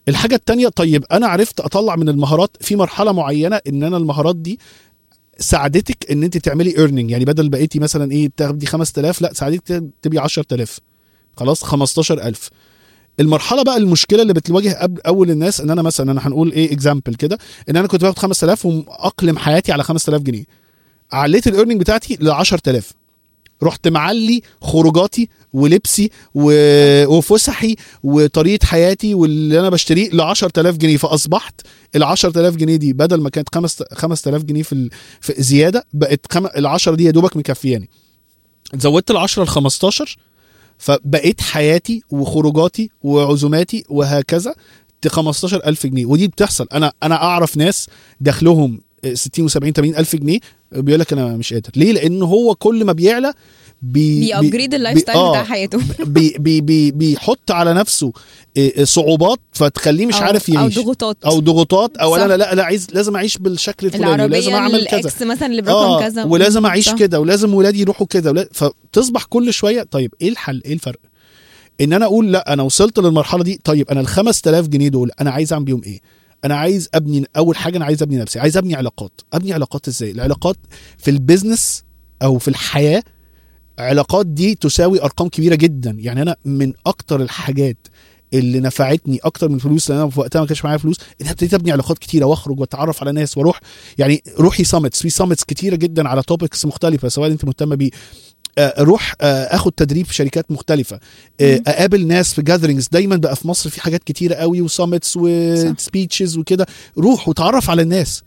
[0.08, 4.58] الحاجة التانية طيب أنا عرفت أطلع من المهارات في مرحلة معينة إن أنا المهارات دي
[5.38, 10.18] ساعدتك إن أنت تعملي ايرنينج يعني بدل بقيتي مثلا إيه بتاخدي 5000 لا ساعدتك تبقي
[10.18, 10.78] 10000
[11.36, 12.50] خلاص 15000
[13.20, 17.14] المرحلة بقى المشكلة اللي بتواجه قبل أول الناس إن أنا مثلا أنا هنقول إيه example
[17.14, 17.38] كده
[17.70, 20.44] إن أنا كنت باخد 5000 وأأقلم حياتي على 5000 جنيه.
[21.12, 22.92] عليت ال earning بتاعتي ل 10000
[23.62, 26.10] رحت معلي خروجاتي ولبسي.
[26.34, 31.60] وفسحي وطريقة حياتي واللي أنا بشتريه ل 10000 جنيه فأصبحت
[31.96, 33.48] ال 10000 جنيه دي بدل ما كانت
[33.92, 34.90] 5000 جنيه في.
[35.20, 36.46] في زيادة بقت خم...
[36.46, 37.88] ال 10 دي يا دوبك مكفياني
[38.74, 40.18] زودت ال 10 ل 15
[40.78, 44.54] فبقيت حياتي وخروجاتي وعزوماتي وهكذا
[45.08, 47.88] 15000 جنيه ودي بتحصل أنا أنا أعرف ناس
[48.20, 48.80] دخلهم
[49.14, 50.38] 60 و70 80 ألف جنيه
[50.72, 51.70] بيقول لك أنا مش قادر.
[51.76, 53.32] ليه؟ لأن هو كل ما بيعلى
[53.82, 55.78] بي بي upgrade ال lifestyle آه بتاع حياته.
[56.04, 58.12] بي بي بي بيحط على نفسه
[58.56, 60.78] إيه، صعوبات فتخليه مش أو- عارف أو يعيش.
[60.78, 61.16] ضغوطات.
[61.26, 62.16] أو ضغوطات أو.
[62.16, 65.26] أنا لا لا عايز لازم أعيش بالشكل الفلاني العربيه أعمل كذا.
[65.26, 66.24] مثلا اللي برقم كذا.
[66.24, 66.94] ولازم أعيش.
[66.94, 68.48] كده ولازم ولادي يروحوا كده.
[68.52, 70.98] فتصبح كل شوية طيب إيه الحل؟ إيه الفرق؟
[71.80, 75.30] إن أنا أقول لا أنا وصلت للمرحلة دي طيب أنا ال 5000 جنيه دول أنا
[75.30, 76.00] عايز أعمل بيهم إيه؟
[76.46, 79.20] أنا عايز أبني أول حاجة أنا عايز أبني نفسي عايز أبني علاقات.
[79.32, 80.56] أبني علاقات إزاي؟ العلاقات
[80.98, 81.85] في ال business
[82.22, 83.02] أو في الحياة
[83.78, 85.90] علاقات دي تساوي أرقام كبيرة جدا.
[85.90, 87.76] يعني أنا من أكتر الحاجات
[88.35, 91.54] اللي نفعتني أكتر من الفلوس لأن أنا في وقتها ما كانش معايا فلوس إن ابتديت
[91.54, 93.61] أبني علاقات كتيرة وأخرج وأتعرف على ناس وأروح.
[93.98, 97.90] يعني روحي summits في summits كتيرة جدا على topics مختلفة سواء أنت مهتمه بيه.
[98.58, 101.00] أروح آه، آخد تدريب في شركات مختلفة.
[101.40, 101.62] آه،.
[101.66, 105.30] أقابل ناس في gatherings دايما بقى في مصر في حاجات كتيرة قوي و summits و
[105.30, 106.66] speeches وكده.
[106.98, 108.22] روح وتعرف على الناس.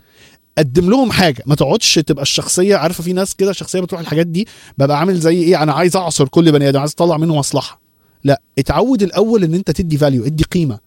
[0.57, 1.43] قدم لهم حاجة.
[1.45, 5.43] ما تقعدش تبقى الشخصية عارفة في ناس كده شخصية بتروح الحاجات دي ببقى عامل زي
[5.43, 7.81] إيه أنا عايز أعصر كل بني آدم عايز أطلع منه مصلحة.
[8.23, 10.79] لا اتعود الأول إن أنت تدي value ادي قيمة.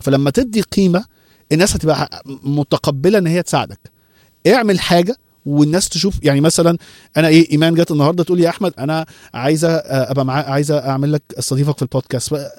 [0.00, 1.04] فلما تدي قيمة
[1.52, 3.80] الناس هتبقى متقبلة إن هي تساعدك.
[4.46, 6.78] اعمل حاجة والناس تشوف يعني مثلا
[7.16, 11.12] أنا إيه إيمان جت النهارده تقول لي يا أحمد أنا عايزة أبقى معاه عايزة أعمل
[11.12, 12.32] لك استضيفك في البودكاست.
[12.32, 12.50] آه،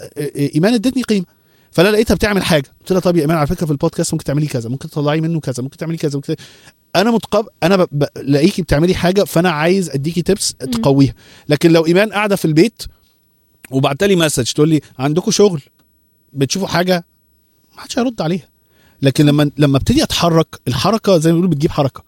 [0.55, 1.25] إيمان ادتني قيمة.
[1.71, 2.65] فأنا لقيتها بتعمل حاجة.
[2.79, 5.39] قلت لها طب يا إيمان على فكرة في البودكاست ممكن تعملي كذا ممكن تطلعي منه
[5.39, 6.35] كذا ممكن تعملي كذا ممكن
[6.95, 10.71] أنا متقب أنا ب- ب- بتعملي حاجة فأنا عايز أديكي tips مم.
[10.71, 11.13] تقويها.
[11.49, 12.83] لكن لو إيمان قاعدة في البيت
[13.71, 15.61] وبعت لي message تقول لي عندكم شغل؟
[16.33, 17.05] بتشوفوا حاجة؟
[17.75, 18.47] ما حدش هيرد عليها.
[19.01, 22.03] لكن لما لما أبتدي أتحرك الحركة زي ما بيقولوا بتجيب حركة.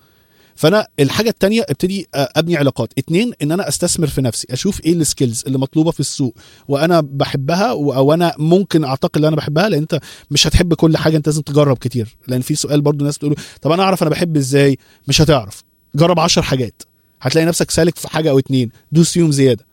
[0.55, 2.93] فانا الحاجة التانية ابتدي ابني علاقات.
[2.97, 6.35] اتنين ان أنا استثمر في نفسي أشوف إيه السكيلز اللي مطلوبة في السوق
[6.67, 9.99] وأنا بحبها أو أنا ممكن اعتقد ان أنا بحبها لأن انت
[10.31, 12.15] مش هتحب كل حاجة انت لازم تجرب كتير.
[12.27, 15.63] لأن في سؤال برضو ناس تقول طب أنا اعرف أنا بحب إزاي؟ مش هتعرف.
[15.95, 16.83] جرب عشر حاجات.
[17.21, 19.64] هتلاقي نفسك سالك في حاجة أو اتنين دوس فيهم زيادة.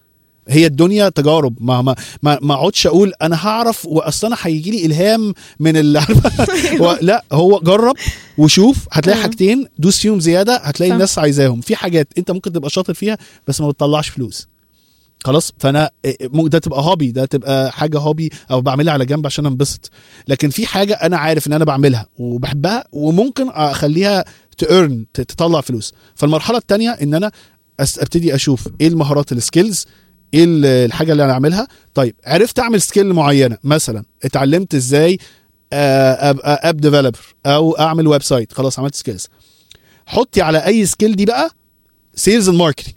[0.48, 1.56] هي الدنيا تجارب.
[1.60, 6.00] ما ما ما ما اقعدش أقول أنا هعرف واصل أنا هيجي لي إلهام من اللي
[6.80, 7.96] هو لا هو جرب
[8.38, 8.86] وشوف.
[8.92, 9.22] هتلاقي آه.
[9.22, 10.92] حاجتين دوس فيهم زيادة هتلاقي.
[10.92, 11.60] الناس عايزاهم.
[11.60, 14.48] في حاجات أنت ممكن تبقى شاطر فيها بس ما بتطلعش فلوس.
[15.24, 15.90] خلاص؟ فأنا
[16.34, 19.90] ده تبقى هوبي ده تبقى حاجة هوبي أو بعملها على جنب عشان أنبسط.
[20.28, 24.24] لكن في حاجة أنا عارف إن أنا بعملها وبحبها وممكن أخليها
[24.58, 25.94] تيرن تطلع فلوس.
[26.14, 27.32] فالمرحلة الثانية إن أنا
[27.80, 29.86] أبتدي أشوف إيه المهارات ال skills
[30.34, 35.18] إيه ال- الحاجة اللي أنا اعملها طيب عرفت أعمل skill معينة مثلا اتعلمت إزاي
[35.72, 39.28] آه، ابقى app developer أو أعمل website خلاص عملت skills
[40.06, 41.50] حطي على أي skill دي بقى
[42.14, 42.94] sales and marketing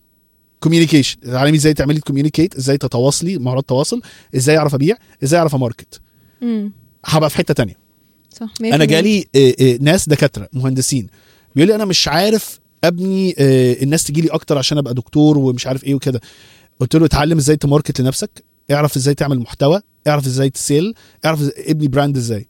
[0.60, 4.02] communication تعلمي إزاي تعملي communicate إزاي تتواصلي مهارات تواصل
[4.36, 6.02] إزاي أعرف أبيع إزاي أعرف أ market.
[7.06, 7.78] هبقى في حتة تانية.
[8.40, 8.88] صح أنا 100%.
[8.90, 11.08] جالي آه، آه، ناس دكاترة مهندسين.
[11.56, 15.68] بيقول لي أنا مش عارف أبني آه، الناس تجي لي أكتر عشان أبقى دكتور ومش
[15.68, 16.22] عارف إيه وكده.
[16.80, 20.94] قلت له اتعلم إزاي ت market لنفسك اعرف إزاي تعمل محتوى اعرف إزاي ت sell
[21.26, 22.48] اعرف ابني brand إزاي.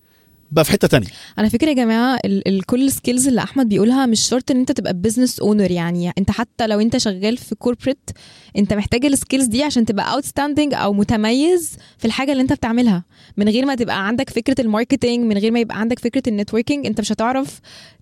[0.52, 1.08] بقى في حتة تانية.
[1.38, 4.58] على فكرة يا جماعة ال ال كل ال skills اللي أحمد بيقولها مش شرط إن
[4.58, 6.12] أنت تبقى business owner يعني.
[6.18, 8.10] أنت حتى لو أنت شغال في corporate
[8.58, 13.04] أنت محتاج ال skills دي عشان تبقى outstanding أو متميز في الحاجة اللي أنت بتعملها.
[13.38, 16.33] من غير ما تبقى عندك فكرة ال marketing من غير ما يبقى عندك فكرة ال
[16.33, 17.60] networking أنت مش هتعرف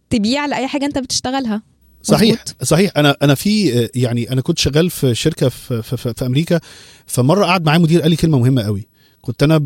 [0.10, 1.73] تبيع لأي حاجة أنت بتشتغلها.
[2.04, 2.56] صحيح مظبوط.
[2.64, 6.60] صحيح أنا أنا في يعني أنا كنت شغال في شركة في في, في, في أمريكا
[7.06, 8.88] فمرة قعد معايا مدير قال لي كلمة مهمة قوي
[9.22, 9.58] كنت أنا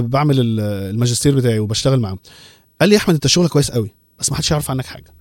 [0.00, 2.18] بعمل ال- الماجستير بتاعي وبشتغل معاه
[2.80, 5.14] قال لي يا أحمد أنت شغلك كويس قوي بس ما حدش يعرف عنك حاجة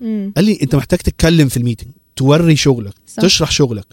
[0.00, 0.32] مم.
[0.36, 3.22] قال لي أنت محتاج تتكلم في ال meeting توري شغلك صح.
[3.22, 3.86] تشرح شغلك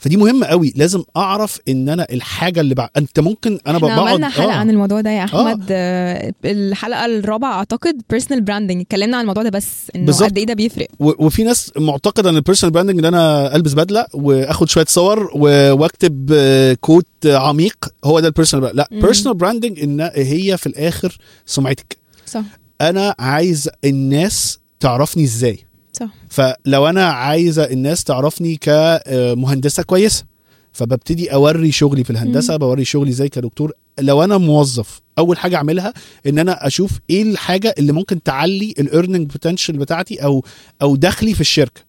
[0.00, 0.72] فدي مهمة قوي.
[0.76, 2.88] لازم أعرف إن أنا الحاجة اللي بع...
[2.96, 4.56] أنت ممكن أنا إحنا بقعد عملنا حلقة آه.
[4.56, 5.66] عن الموضوع ده يا أحمد.
[5.70, 6.32] آه.
[6.44, 10.12] الحلقة الرابعة أعتقد personal branding اتكلمنا عن الموضوع ده بس إنه.
[10.12, 10.88] قد إيه ده بيفرق.
[11.00, 15.30] و- وفي ناس معتقدة إن ال personal branding إن أنا ألبس بدلة وآخد شوية صور
[15.34, 17.76] و- وأكتب آه، quote آه، عميق.
[18.04, 18.88] هو ده ال personal لا.
[18.90, 21.96] personal branding إن هي في الآخر سمعتك.
[22.26, 22.42] صح.
[22.80, 25.58] أنا عايز الناس تعرفني إزاي.
[26.00, 30.24] صح فلو أنا عايزه الناس تعرفني كمهندسة كويسة
[30.72, 33.72] فببتدي أوري شغلي في الهندسة بوري شغلي إزاي كدكتور.
[34.00, 35.94] لو أنا موظف أول حاجة أعملها
[36.26, 40.44] إن أنا أشوف إيه الحاجة اللي ممكن تعلي ال earning potential بتاعتي أو
[40.82, 41.80] أو دخلي في الشركة.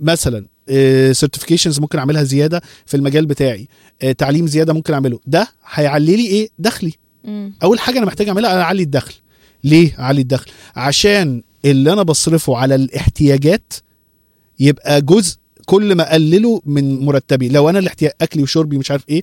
[0.00, 0.44] مثلا
[1.12, 3.68] certifications ممكن أعملها زيادة في المجال بتاعي.
[4.02, 5.20] آه، تعليم زيادة ممكن أعمله.
[5.26, 6.92] ده هيعلي لي إيه؟ دخلي.
[7.24, 7.52] مم.
[7.62, 9.14] أول حاجة أنا محتاج أعملها أنا أعلي الدخل.
[9.64, 13.72] ليه أعلي الدخل؟ عشان اللي أنا بصرفه على الاحتياجات
[14.60, 17.48] يبقى جزء كل ما أقلله من مرتبي.
[17.48, 19.22] لو أنا الاحتياج أكلي وشربي مش عارف إيه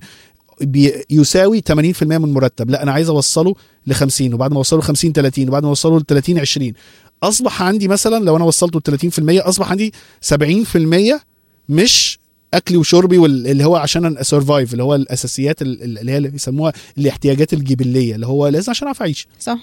[0.60, 2.70] بي يساوي 80% من مرتب.
[2.70, 3.54] لا أنا عايز أوصله
[3.86, 6.72] ل 50 وبعد ما أوصله 50 30 وبعد ما أوصله ل 30 20
[7.22, 9.12] أصبح عندي مثلا لو أنا وصلته ل 30%
[9.46, 9.92] أصبح عندي
[10.34, 10.36] 70%
[11.68, 12.18] مش
[12.54, 16.72] أكلي وشربي واللي هو عشان اسرفايف اللي هو الأساسيات ال- ال- اللي هي اللي بيسموها
[16.98, 19.28] الاحتياجات الجبلية اللي هو لازم عشان أعرف أعيش.
[19.40, 19.58] صح.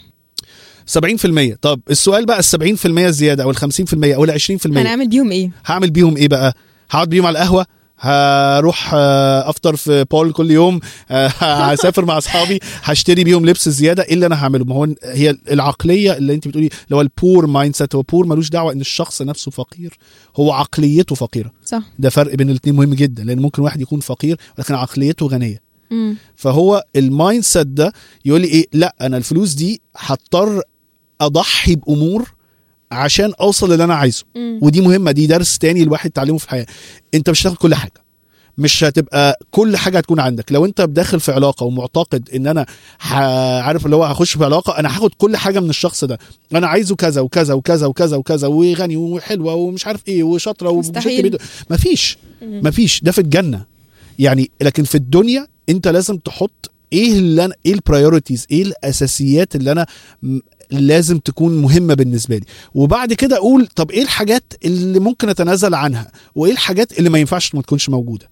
[0.91, 3.62] 70% طب السؤال بقى ال 70% الزياده أو ال 50%
[3.93, 6.54] أو ال 20% هنعمل بيهم إيه؟ هعمل بيهم إيه بقى؟
[6.89, 7.65] هقعد بيهم على القهوة
[8.00, 10.80] هروح آه، أفطر في بول كل يوم
[11.12, 11.28] آه،
[11.71, 14.04] هسافر مع أصحابي هشتري بيهم لبس زيادة.
[14.04, 17.75] إيه اللي أنا هعمله؟ ما هو هي العقلية اللي أنت بتقولي اللي هو ال poor
[17.75, 19.97] mindset هو poor ملوش دعوة إن الشخص نفسه فقير
[20.36, 21.52] هو عقليته فقيرة.
[21.65, 21.82] صح.
[22.00, 25.62] ده فرق بين الاثنين مهم جدا لأن ممكن واحد يكون فقير ولكن عقليته غنية.
[25.91, 26.15] مم.
[26.36, 27.93] فهو ال mindset ده
[28.26, 30.62] يقول لي إيه؟ لأ أنا الفلوس دي هضطر
[31.21, 32.32] أضحي بأمور
[32.91, 34.23] عشان أوصل للي أنا عايزه.
[34.36, 34.60] مم.
[34.62, 36.65] ودي مهمة دي درس تاني الواحد يتعلمه في الحياة.
[37.13, 38.08] أنت مش هتاخد كل حاجة.
[38.58, 40.51] مش هتبقى كل حاجة هتكون عندك.
[40.51, 42.65] لو أنت داخل في علاقة ومعتقد إن أنا
[43.62, 46.17] عارف اللي هو هخش في علاقة أنا هاخد كل حاجة من الشخص ده.
[46.56, 51.38] أنا عايزه كذا وكذا وكذا وكذا وكذا وغني وحلوة ومش عارف إيه وشاطرة ومش مستحيل.
[51.69, 52.17] مفيش.
[52.41, 53.01] مفيش.
[53.03, 53.65] ده في الجنة.
[54.19, 59.56] يعني لكن في الدنيا أنت لازم تحط إيه اللي أنا إيه ال priorities إيه الأساسيات
[59.56, 59.86] اللي أنا
[60.71, 62.45] لازم تكون مهمة بالنسبة لي.
[62.75, 67.56] وبعد كده أقول طب إيه الحاجات اللي ممكن أتنازل عنها؟ وإيه الحاجات اللي ما ينفعش
[67.56, 68.30] ما تكونش موجودة؟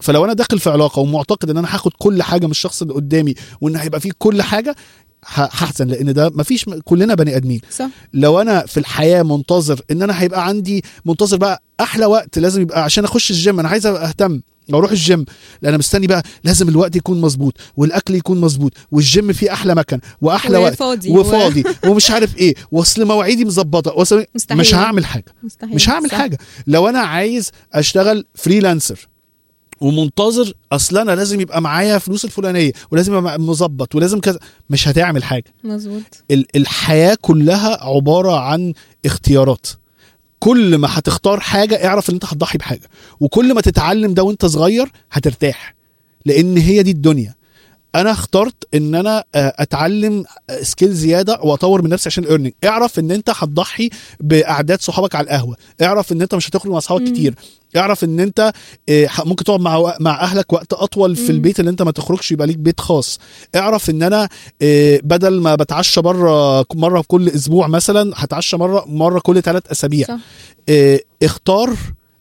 [0.00, 3.34] فلو أنا داخل في علاقة ومعتقد إن أنا هاخد كل حاجة من الشخص اللي قدامي
[3.60, 4.76] وإن هيبقى فيه كل حاجة
[5.24, 7.60] هحزن لأن ده مفيش كلنا بني آدمين.
[7.70, 7.88] صح.
[8.14, 12.84] لو أنا في الحياة منتظر إن أنا هيبقى عندي منتظر بقى أحلى وقت لازم يبقى
[12.84, 14.40] عشان أخش الجيم أنا عايز أهتم.
[14.78, 15.18] أروح الجيم
[15.62, 20.00] لأن أنا مستني بقى لازم الوقت يكون مظبوط والأكل يكون مظبوط والجيم فيه أحلى مكان
[20.20, 24.60] وأحلى وقت وفاضي وفاضي ومش عارف إيه وأصل مواعيدي مظبطة وأصل مستحيل.
[24.60, 26.16] مش هعمل حاجة مستحيل مش هعمل صح.
[26.18, 29.08] حاجة لو أنا عايز أشتغل freelancer
[29.80, 34.38] ومنتظر أصل أنا لازم يبقى معايا فلوس الفلانية ولازم يبقى مظبط ولازم كذا
[34.70, 38.72] مش هتعمل حاجة مظبوط ال- الحياة كلها عبارة عن
[39.06, 39.66] اختيارات
[40.40, 42.88] كل ما هتختار حاجة اعرف ان انت هتضحي بحاجة.
[43.20, 45.74] وكل ما تتعلم ده وانت صغير هترتاح.
[46.26, 47.34] لأن هي دي الدنيا.
[47.94, 50.24] أنا اخترت إن أنا آه، أتعلم
[50.62, 55.24] skill زيادة وأطور من نفسي عشان ال earning اعرف إن أنت هتضحي بأعداد صحابك على
[55.24, 55.56] القهوة.
[55.82, 57.04] اعرف إن أنت مش هتخرج مع أصحابك.
[57.04, 57.34] كتير.
[57.76, 58.52] اعرف إن أنت
[58.88, 61.30] آه، ممكن تقعد مع مع أهلك وقت أطول في.
[61.32, 63.18] البيت اللي أنت ما تخرجش يبقى ليك بيت خاص.
[63.56, 64.28] اعرف إن أنا
[64.62, 70.06] آه، بدل ما بتعشى بره مرة كل أسبوع مثلا هتعشى مرة مرة كل ثلاث أسابيع.
[70.06, 70.18] صح.
[70.68, 71.76] آه، اختار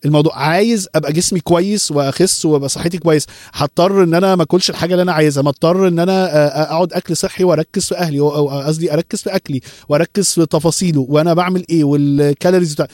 [0.06, 3.26] الموضوع عايز أبقى جسمي كويس وأخس وأبقى صحتي كويس.
[3.54, 5.44] هضطر إن أنا ما أكلش الحاجة اللي أنا عايزها.
[5.44, 9.62] مضطر إن أنا آه، أقعد أكل صحي وأركز في أهلي أو قصدي أركز في أكلي
[9.90, 12.88] وأركز في تفاصيله وأنا بعمل إيه وال calories بتاع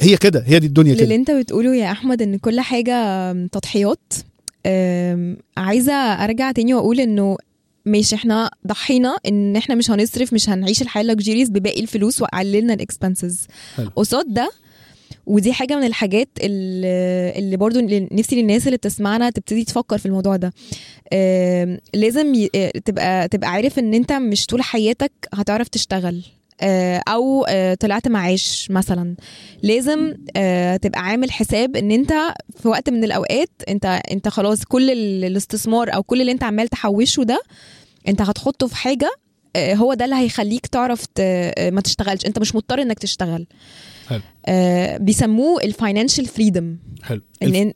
[0.00, 4.12] هي كده هي دي الدنيا اللي كده أنت بتقوله يا أحمد إن كل حاجة تضحيات
[5.56, 7.36] عايزة أرجع تاني وأقول إنه
[7.86, 12.74] ماشي إحنا ضحينا إن إحنا مش هنصرف مش هنعيش الحياة ال luxurious بباقي الفلوس وقللنا
[12.74, 13.46] ال expenses.
[13.96, 14.50] قصاد ده
[15.28, 17.80] ودي حاجة من الحاجات اللي, اللي برضو
[18.12, 20.52] نفسي للناس اللي بتسمعنا تبتدي تفكر في الموضوع ده.
[21.94, 26.22] لازم آه، تبقى تبقى عارف إن أنت مش طول حياتك هتعرف تشتغل
[26.60, 29.14] آه، أو آه، طلعت معاش مثلا.
[29.62, 30.12] لازم
[30.82, 32.12] تبقى عامل حساب إن أنت
[32.62, 36.68] في وقت من الأوقات أنت أنت خلاص كل ال- الاستثمار أو كل اللي أنت عمال
[36.68, 37.40] تحوشه ده
[38.08, 39.10] أنت هتحطه في حاجة
[39.56, 41.04] هو ده اللي هيخليك تعرف
[41.58, 42.26] ما تشتغلش.
[42.26, 43.46] أنت مش مضطر إنك تشتغل.
[44.08, 44.20] حلو.
[44.46, 47.72] آه، بيسموه ال financial freedom حلو إن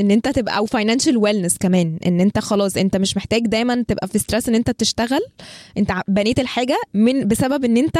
[0.00, 4.08] إن أنت تبقى أو financial wellness كمان إن أنت خلاص أنت مش محتاج دايما تبقى
[4.08, 5.20] في stress إن أنت بتشتغل
[5.78, 7.98] أنت بنيت الحاجة من بسبب إن أنت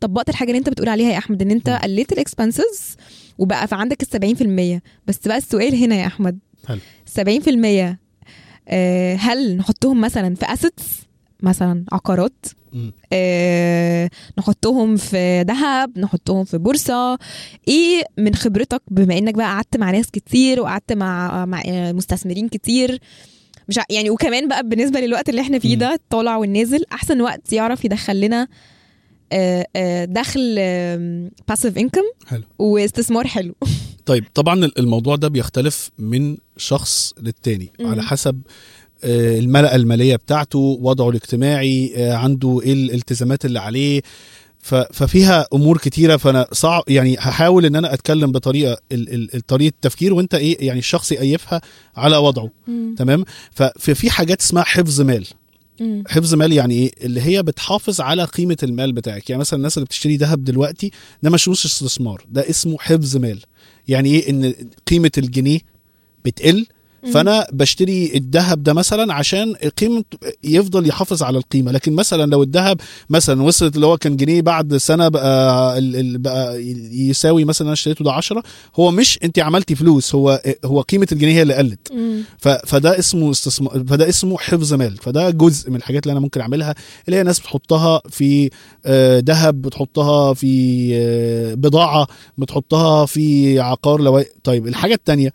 [0.00, 1.68] طبقت الحاجة اللي أنت بتقول عليها يا أحمد إن أنت.
[1.68, 2.96] قللت ال expenses
[3.38, 4.06] وبقى في عندك ال
[4.78, 6.78] 70% بس بقى السؤال هنا يا أحمد حلو.
[7.06, 7.96] 70%
[8.68, 10.84] آه، هل نحطهم مثلا في assets
[11.42, 12.46] مثلا عقارات.
[13.12, 17.18] آه، نحطهم في ذهب نحطهم في بورصة
[17.68, 22.48] إيه من خبرتك بما إنك بقى قعدت مع ناس كتير وقعدت مع مع آه، مستثمرين
[22.48, 23.00] كتير
[23.68, 25.76] مش يعني وكمان بقى بالنسبة للوقت اللي إحنا فيه.
[25.76, 28.48] ده الطالع والنازل أحسن وقت يعرف يدخل لنا
[29.32, 30.54] آه، آه، دخل
[31.48, 32.42] passive income حلو.
[32.58, 33.54] واستثمار حلو
[34.06, 37.72] طيب طبعا الموضوع ده بيختلف من شخص للتاني.
[37.80, 38.40] على حسب
[39.04, 44.02] الملأة المالية بتاعته وضعه الاجتماعي آه، عنده إيه الالتزامات اللي عليه.
[44.92, 46.16] ففيها أمور كتيرة.
[46.16, 48.76] فأنا صعب يعني هحاول إن أنا أتكلم بطريقة
[49.46, 51.60] طريقة التفكير وأنت إيه يعني الشخص يقيفها
[51.96, 52.50] على وضعه.
[52.66, 52.94] مم.
[52.98, 55.26] تمام؟ ففي حاجات اسمها حفظ مال.
[55.80, 56.04] مم.
[56.08, 59.30] حفظ مال يعني إيه؟ اللي هي بتحافظ على قيمة المال بتاعك.
[59.30, 60.90] يعني مثلا الناس اللي بتشتري ذهب دلوقتي
[61.22, 63.40] ده مش استثمار ده اسمه حفظ مال.
[63.88, 64.54] يعني إيه؟ إن
[64.86, 65.58] قيمة الجنيه
[66.24, 66.66] بتقل
[67.12, 70.04] فأنا بشتري الذهب ده مثلا عشان قيمة
[70.44, 71.72] يفضل يحافظ على القيمة.
[71.72, 75.78] لكن مثلا لو الذهب مثلا وصلت اللي هو كان جنيه بعد سنة بقى
[76.18, 78.42] بقى يساوي مثلا أنا اشتريته ده 10
[78.76, 81.92] هو مش أنت عملتي فلوس هو هو قيمة الجنيه هي اللي قلت.
[82.66, 84.96] فده اسمه استثمار فده اسمه حفظ مال.
[84.96, 86.74] فده جزء من الحاجات اللي أنا ممكن أعملها
[87.08, 88.50] اللي هي ناس بتحطها في
[88.86, 92.06] آه، ذهب بتحطها في آه، بضاعة
[92.38, 95.32] بتحطها في عقار لو طيب الحاجة التانية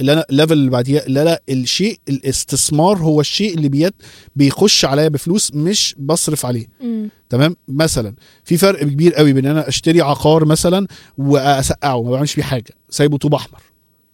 [0.00, 3.94] اللي أنا الليفل اللي بعديها لا لا الشيء الاستثمار هو الشيء اللي بيت
[4.36, 6.66] بيخش عليا بفلوس مش بصرف عليه.
[7.28, 10.86] تمام؟ مثلا في فرق كبير قوي بين أنا أشتري عقار مثلا
[11.18, 13.60] وأسقعه ما بعملش فيه حاجة سايبه طوب أحمر.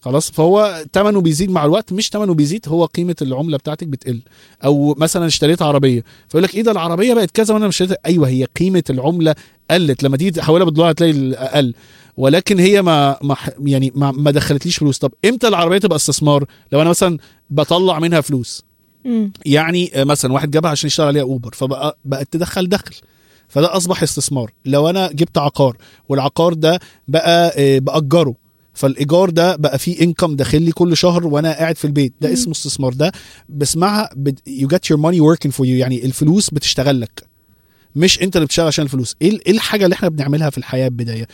[0.07, 4.21] خلاص؟ فهو ثمنه بيزيد مع الوقت مش ثمنه بيزيد هو قيمة العملة بتاعتك بتقل.
[4.65, 8.29] أو مثلا اشتريت عربية فيقول لك إيه ده العربية بقت كذا وأنا مش اشتريتها أيوه
[8.29, 9.35] هي قيمة العملة
[9.71, 10.03] قلت.
[10.03, 11.75] لما تيجي تحولها بالدولار هتلاقي الاقل
[12.17, 13.17] ولكن هي ما,
[13.65, 14.99] يعني ما, ما دخلتليش فلوس.
[14.99, 17.19] طب إمتى العربية تبقى استثمار؟ لو أنا مثلا
[17.51, 18.65] بطلع منها فلوس.
[19.47, 22.95] يعني مثلا واحد جابها عشان يشتغل عليها أوبر فبقى بقت تدخل دخل.
[23.49, 24.53] فده أصبح استثمار.
[24.65, 25.77] لو أنا جبت عقار
[26.09, 28.46] والعقار ده بقى آه، بأجره.
[28.77, 32.13] فالإيجار ده بقى فيه انكم داخل لي كل شهر وأنا قاعد في البيت.
[32.21, 32.33] ده.
[32.33, 32.93] اسمه استثمار.
[32.95, 33.13] ده
[33.49, 34.11] بسمعها
[34.47, 37.23] you get your money working for you يعني الفلوس بتشتغل لك.
[37.97, 39.17] مش أنت اللي بتشتغل عشان الفلوس.
[39.23, 41.27] إيه إيه الحاجة اللي إحنا بنعملها في الحياة بدايه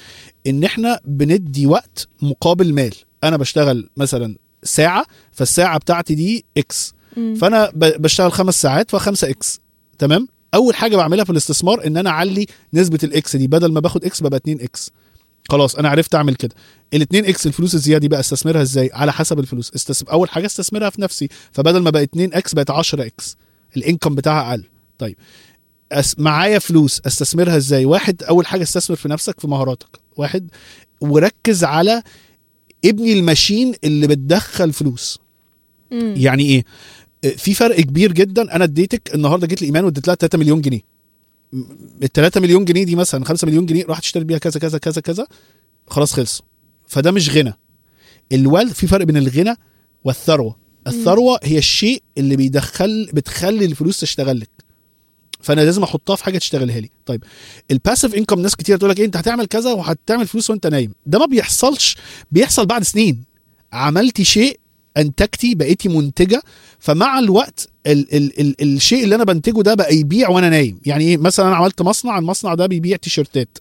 [0.47, 2.95] إن إحنا بندي وقت مقابل مال.
[3.25, 6.95] أنا بشتغل مثلا ساعة فالساعة بتاعتي دي X.
[7.37, 9.61] فأنا بشتغل خمس ساعات فخمسة X
[9.99, 13.47] تمام؟ أول حاجة بعملها في الاستثمار إن أنا أعلي نسبة ال X دي.
[13.47, 14.91] بدل ما باخد X ببقى 2 X
[15.49, 16.55] خلاص أنا عرفت أعمل كده.
[16.97, 19.73] ال2 X الفلوس الزيادة دي بقى استثمرها إزاي؟ على حسب الفلوس.
[19.75, 20.07] استثم...
[20.07, 21.29] أول حاجة استثمرها في نفسي.
[21.53, 23.37] فبدل ما بقى 2 X بقت 10 X
[23.77, 24.65] الإنكم بتاعها أقل.
[24.99, 25.17] طيب.
[25.93, 26.19] أس...
[26.19, 30.01] معايا فلوس أستثمرها إزاي؟ واحد أول حاجة استثمر في نفسك في مهاراتك.
[30.17, 30.49] واحد
[31.01, 32.03] وركز على
[32.85, 35.19] ابني الماشين اللي بتدخل فلوس.
[35.91, 36.15] مم.
[36.17, 36.65] يعني إيه؟
[37.37, 38.57] في فرق كبير جدا.
[38.57, 40.92] أنا اديتك النهارده جيت لإيمان واديت لها 3 مليون جنيه.
[42.03, 45.01] ال 3 مليون جنيه دي مثلا 5 مليون جنيه راح تشتري بيها كذا كذا كذا
[45.01, 45.27] كذا
[45.87, 46.43] خلاص خلص.
[46.87, 47.53] فده مش غنى.
[48.33, 49.55] الوالد في فرق بين الغنى
[50.05, 50.57] والثروة.
[50.87, 54.51] الثروة هي الشيء اللي بيدخل بتخلي الفلوس تشتغل لك.
[55.41, 56.91] فأنا لازم أحطها في حاجة تشتغلها لي.
[57.07, 57.25] طيب
[57.71, 60.95] ال passive income ناس كتير تقول لك إيه أنت هتعمل كذا وهتعمل فلوس وأنت نايم.
[61.07, 61.97] ده ما بيحصلش
[62.31, 63.25] بيحصل بعد سنين.
[63.73, 64.61] عملتي شيء
[64.97, 66.43] أنتجتي بقيتي منتجة
[66.79, 70.81] فمع الوقت ال ال ال الشيء اللي أنا بنتجه ده بقى يبيع وأنا نايم.
[70.87, 73.59] يعني إيه؟ مثلا أنا عملت مصنع المصنع ده بيبيع تيشيرتات.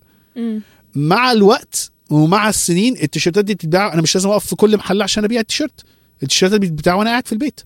[0.96, 5.24] مع الوقت ومع السنين التيشيرتات دي بتتباع أنا مش لازم أقف في كل محل عشان
[5.24, 5.82] أبيع التيشيرت.
[6.24, 7.62] التيشيرتات دي بتتباع وأنا قاعد في البيت.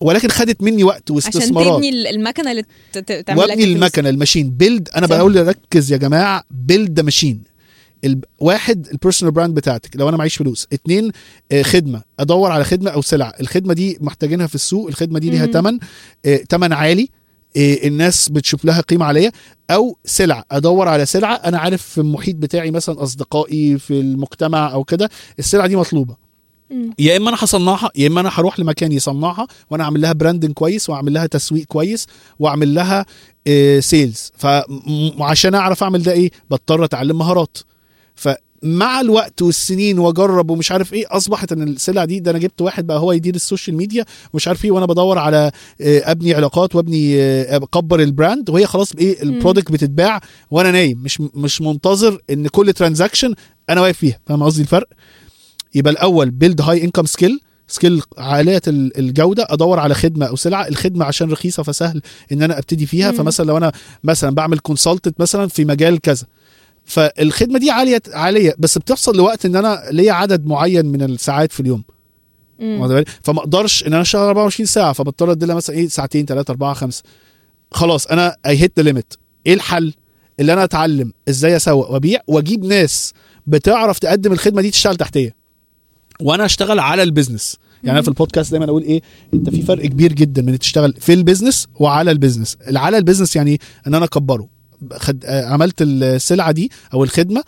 [0.00, 1.74] ولكن خدت مني وقت عشان واستثمارات.
[1.76, 2.64] تبني ال- المكنة اللي
[3.22, 3.64] تعمل وابني.
[3.64, 5.06] المكنة ال machine build أنا.
[5.06, 7.42] بقول ركز يا جماعة build machine
[8.40, 10.66] واحد ال personal brand بتاعتك لو أنا معيش فلوس.
[10.72, 11.10] اتنين
[11.52, 12.02] آه، خدمة.
[12.20, 14.88] أدور على خدمة أو سلعه الخدمة دي محتاجينها في السوق.
[14.88, 15.46] الخدمة دي ليها.
[15.46, 15.78] ثمن
[16.50, 17.08] ثمن عالي.
[17.56, 19.32] آه، الناس بتشوف لها قيمة عالية.
[19.70, 24.84] أو سلعه أدور على سلعه أنا عارف في المحيط بتاعي مثلا أصدقائي في المجتمع أو
[24.84, 26.30] كده السلعه دي مطلوبة.
[26.98, 30.90] يا إما أنا هصنعها يا إما أنا هروح لمكان يصنعها وأنا أعمل لها branding كويس
[30.90, 32.06] وأعمل لها تسويق كويس
[32.38, 33.06] وأعمل لها
[33.80, 37.58] sales فعشان أعرف أعمل ده إيه؟ بضطر أتعلم مهارات.
[38.20, 42.86] فمع الوقت والسنين واجرب ومش عارف إيه اصبحت إن السلع دي ده أنا جبت واحد
[42.86, 46.74] بقى هو يدير ال social media ومش عارف إيه وأنا بدور على آه، أبني علاقات
[46.76, 50.98] وأبني آه، أكبر ال brand وهي خلاص إيه ال product بتتباع وأنا نايم.
[51.02, 53.34] مش مش منتظر إن كل transaction
[53.70, 54.18] أنا واقف فيها.
[54.26, 54.88] فاهم قصدي الفرق؟
[55.74, 60.68] يبقى الأول build high income skill skill عالية ال- الجودة أدور على خدمة أو سلعة.
[60.68, 62.02] الخدمة عشان رخيصة فسهل
[62.32, 63.10] إن أنا أبتدي فيها.
[63.10, 63.16] مم.
[63.16, 63.72] فمثلا لو أنا
[64.04, 66.26] مثلا بعمل consultant مثلا في مجال كذا.
[66.90, 71.60] فالخدمة دي عالية عالية بس بتحصل لوقت إن أنا ليا عدد معين من الساعات في
[71.60, 71.84] اليوم.
[72.58, 72.80] مم.
[72.80, 76.26] واخد بالك؟ فما أقدرش إن أنا اشتغل 24 ساعة فبضطر ادي لها مثلا إيه ساعتين
[76.26, 77.02] ثلاثة أربعة خمسة.
[77.70, 79.14] خلاص أنا I hit the limit
[79.46, 79.94] إيه الحل؟
[80.40, 83.12] اللي أنا أتعلم إزاي أسوق وأبيع وأجيب ناس
[83.46, 85.34] بتعرف تقدم الخدمة دي تشتغل تحتية.
[86.20, 89.02] وأنا أشتغل على ال business يعني أنا في البودكاست دايما أقول إيه
[89.34, 93.02] أنت في فرق كبير جدا من تشتغل في ال business وعلى ال business على ال
[93.02, 94.48] business يعني إن أنا أكبره.
[94.92, 97.42] خد عملت السلعة دي أو الخدمة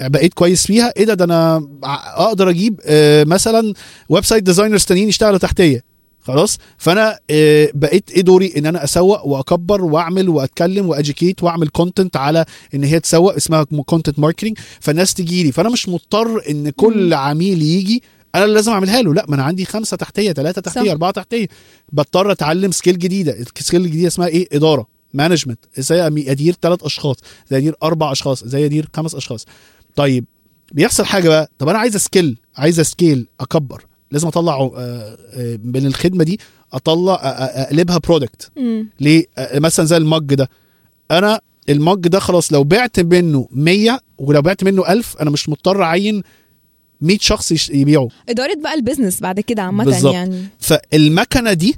[0.00, 0.92] بقيت كويس فيها.
[0.96, 1.68] إيه ده؟ ده أنا
[2.16, 3.74] أقدر أجيب آه، مثلا
[4.08, 5.84] website designers تانيين يشتغلوا تحتية.
[6.20, 11.68] خلاص؟ فأنا آه، بقيت إيه دوري؟ إن أنا أسوق وأكبر وأعمل وأتكلم و educate وأعمل
[11.68, 15.52] content على إن هي تسوق اسمها content marketing فالناس تجي لي.
[15.52, 17.14] فأنا مش مضطر إن كل.
[17.14, 18.02] عميل يجي.
[18.34, 19.14] أنا اللي لازم أعملها له.
[19.14, 20.90] لأ ما أنا عندي خمسة تحتية ثلاثة تحتية صح.
[20.90, 21.46] أربعة تحتية.
[21.92, 23.32] بضطر أتعلم skill جديدة.
[23.58, 24.93] ال skill الجديده اسمها إيه؟ إدارة.
[25.14, 29.46] management إزاي ادير ثلاث أشخاص إزاي ادير أربع أشخاص إزاي ادير خمس أشخاص؟
[29.96, 30.24] طيب
[30.72, 31.50] بيحصل حاجة بقى.
[31.58, 33.84] طب أنا عايز skill عايز skill أكبر.
[34.10, 36.40] لازم أطلع آه، آه، من الخدمة دي
[36.72, 38.50] أطلع أقلبها product.
[39.00, 40.48] ليه؟ مثلا زي ال mug ده.
[41.10, 45.48] أنا ال mug ده خلاص لو بعت منه 100 ولو بعت منه 1000 أنا مش
[45.48, 46.22] مضطر أعين
[47.00, 50.12] 100 شخص يبيعوا إدارة بقى ال business بعد كده عامة.
[50.12, 50.44] يعني.
[50.58, 51.76] فالمكنة دي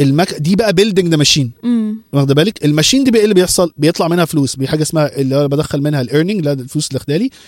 [0.00, 0.34] المك...
[0.34, 1.96] دي بقى building the machine مم.
[2.12, 4.56] واخد بالك؟ ال machine دي بقى إيه اللي بيحصل؟ بيطلع منها فلوس.
[4.56, 6.98] بحاجه اسمها اللي أنا بدخل منها ال earning اللي هي الفلوس اللي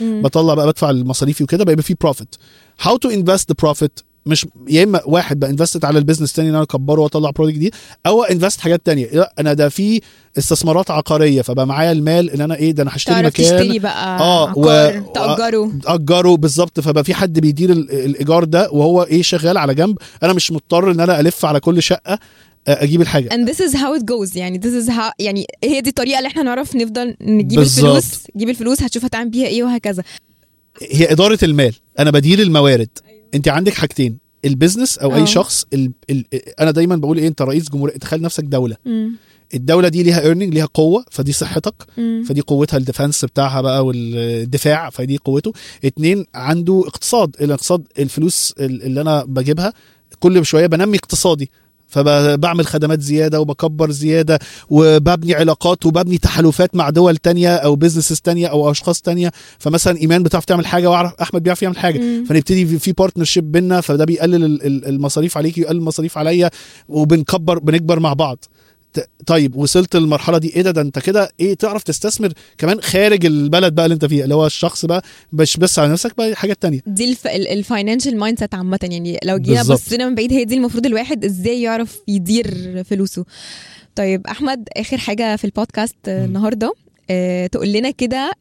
[0.01, 0.23] مم.
[0.23, 2.35] بطلع بقى بدفع المصاريف وكده بيبقى في profit
[2.81, 6.49] how to invest the profit مش يا إما واحد بقى invest على ال business تاني
[6.49, 7.75] إن أنا أكبره وأطلع product جديد
[8.07, 9.07] أو invest حاجات تانية.
[9.13, 10.01] لا أنا ده في
[10.39, 13.33] استثمارات عقارية فبقى معايا المال إن أنا إيه ده أنا هشتري مكان.
[13.33, 15.73] تشتري بقى و- عقار تأجره.
[15.87, 16.81] اجره بالظبط.
[16.81, 19.99] فبقى في حد بيدير ال- الإيجار ده وهو إيه شغال على جنب.
[20.23, 22.19] أنا مش مضطر إن أنا ألف على كل شقة
[22.69, 23.29] آه، أجيب الحاجة.
[23.29, 24.37] And this is how it goes.
[24.37, 27.85] يعني this is how يعني هي دي الطريقة اللي إحنا نعرف نفضل نجيب بالظبط.
[27.97, 30.03] الفلوس نجيب الفلوس هتشوف هتعمل بيها إيه وهكذا.
[30.91, 31.75] هي إدارة المال.
[31.99, 32.89] أنا بدير الموارد.
[33.35, 35.17] انت عندك حاجتين ال business أو آه.
[35.17, 35.93] اي شخص ال...
[36.11, 36.25] ال...
[36.61, 39.13] أنا دايما بقول إيه انت رئيس جمهورية تخيل نفسك دولة مم.
[39.55, 42.25] الدولة دي ليها earning ليها قوة فدي صحتك مم.
[42.29, 45.53] فدي قوتها ال defense بتاعها بقى والدفاع فدي قوته
[45.85, 49.73] اتنين عنده اقتصاد الاقتصاد الفلوس ال- اللي أنا بجيبها
[50.21, 51.51] كل شوية بنمي اقتصادي
[51.95, 54.39] فبعمل خدمات زيادة وبكبر زيادة
[54.69, 59.31] وببني علاقات وببني تحالفات مع دول تانية أو businesses تانية أو أشخاص تانية.
[59.59, 61.99] فمثلا إيمان بتعرف تعمل حاجة وأعرف أحمد بيعرف يعمل حاجة.
[61.99, 62.25] مم.
[62.29, 66.51] فنبتدي في- partnership بينا فده بيقلل ال- ال- المصاريف عليك ويقلل المصاريف عليا
[66.89, 68.45] وبنكبر بنكبر مع بعض.
[69.27, 73.75] طيب وصلت للمرحلة دي إيه ده؟ ده أنت كده إيه؟ تعرف تستثمر كمان خارج البلد
[73.75, 76.81] بقى اللي أنت فيها اللي هو الشخص بقى مش بس على نفسك بقى حاجات تانية.
[76.87, 77.27] دي الف...
[77.27, 79.63] ال financial mindset عامة يعني لو جينا.
[79.63, 83.25] بصينا من بعيد هي دي المفروض الواحد إزاي يعرف يدير فلوسه.
[83.95, 85.97] طيب أحمد آخر حاجة في البودكاست.
[86.09, 86.75] النهارده
[87.11, 88.33] آه تقول لنا كده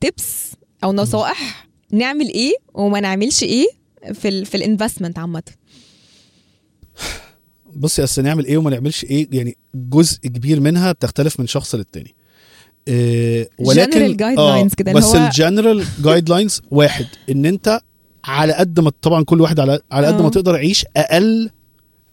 [0.00, 0.52] tips
[0.84, 3.66] أو نصائح نعمل إيه وما نعملش إيه
[4.12, 5.42] في ال في ال investment عامة.
[7.76, 12.14] بصي اصل نعمل إيه وما نعملش إيه يعني جزء كبير منها بتختلف من شخص للتاني
[12.88, 17.80] إيه ولكن guidelines كده، بس ال general guidelines واحد إن أنت
[18.24, 20.22] على قد ما طبعا كل واحد على على قد آه.
[20.22, 21.50] ما تقدر عيش أقل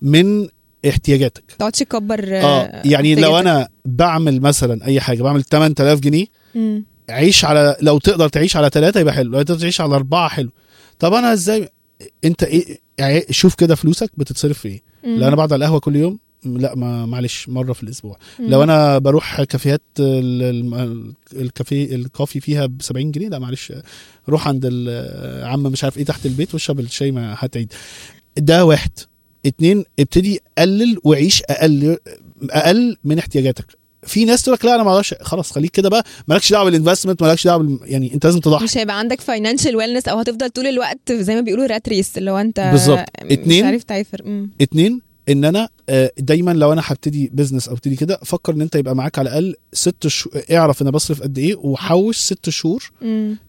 [0.01, 0.47] من
[0.89, 3.39] احتياجاتك تقعدش تكبر آه يعني لو.
[3.39, 6.25] أنا بعمل مثلا أي حاجة بعمل 8000 جنيه.
[7.09, 10.49] عيش على لو تقدر تعيش على ثلاثة يبقى حلو لو تقدر تعيش على أربعة حلو
[10.99, 11.69] طب أنا إزاي
[12.25, 14.79] أنت إيه يعني شوف كده فلوسك بتصرف في مم.
[15.17, 18.17] لو أنا بقعد على القهوة كل يوم لأ ما معلش مرة في الأسبوع.
[18.39, 18.49] مم.
[18.49, 23.73] لو أنا بروح كافيهات ال- ال- الكافيه الكافي فيها ب 70 جنيه لأ معلش
[24.29, 27.73] روح عند العم مش عارف إيه تحت البيت واشرب الشاي ما هتعيد
[28.37, 28.91] ده واحد.
[29.45, 31.97] اتنين ابتدي قلل وعيش أقل
[32.49, 33.65] أقل من احتياجاتك.
[34.03, 36.74] في ناس تقول لك لا أنا ما أقدرش خلاص خليك كده بقى مالكش دعوة بال
[36.74, 37.79] investment مالكش دعوة بال...
[37.83, 41.41] يعني أنت لازم تضحي مش هيبقى عندك financial wellness أو هتفضل طول الوقت زي ما
[41.41, 42.99] بيقولوا rat race اللي هو أنت بالظبط.
[42.99, 43.65] مش اتنين.
[43.65, 44.47] عارف تعافر.
[44.61, 48.75] اتنين إن أنا آه، دايما لو أنا هبتدي business أو ابتدي كده فكر إن أنت
[48.75, 52.91] يبقى معاك على الأقل ست شهور اعرف أنا بصرف قد إيه وحوش ست شهور.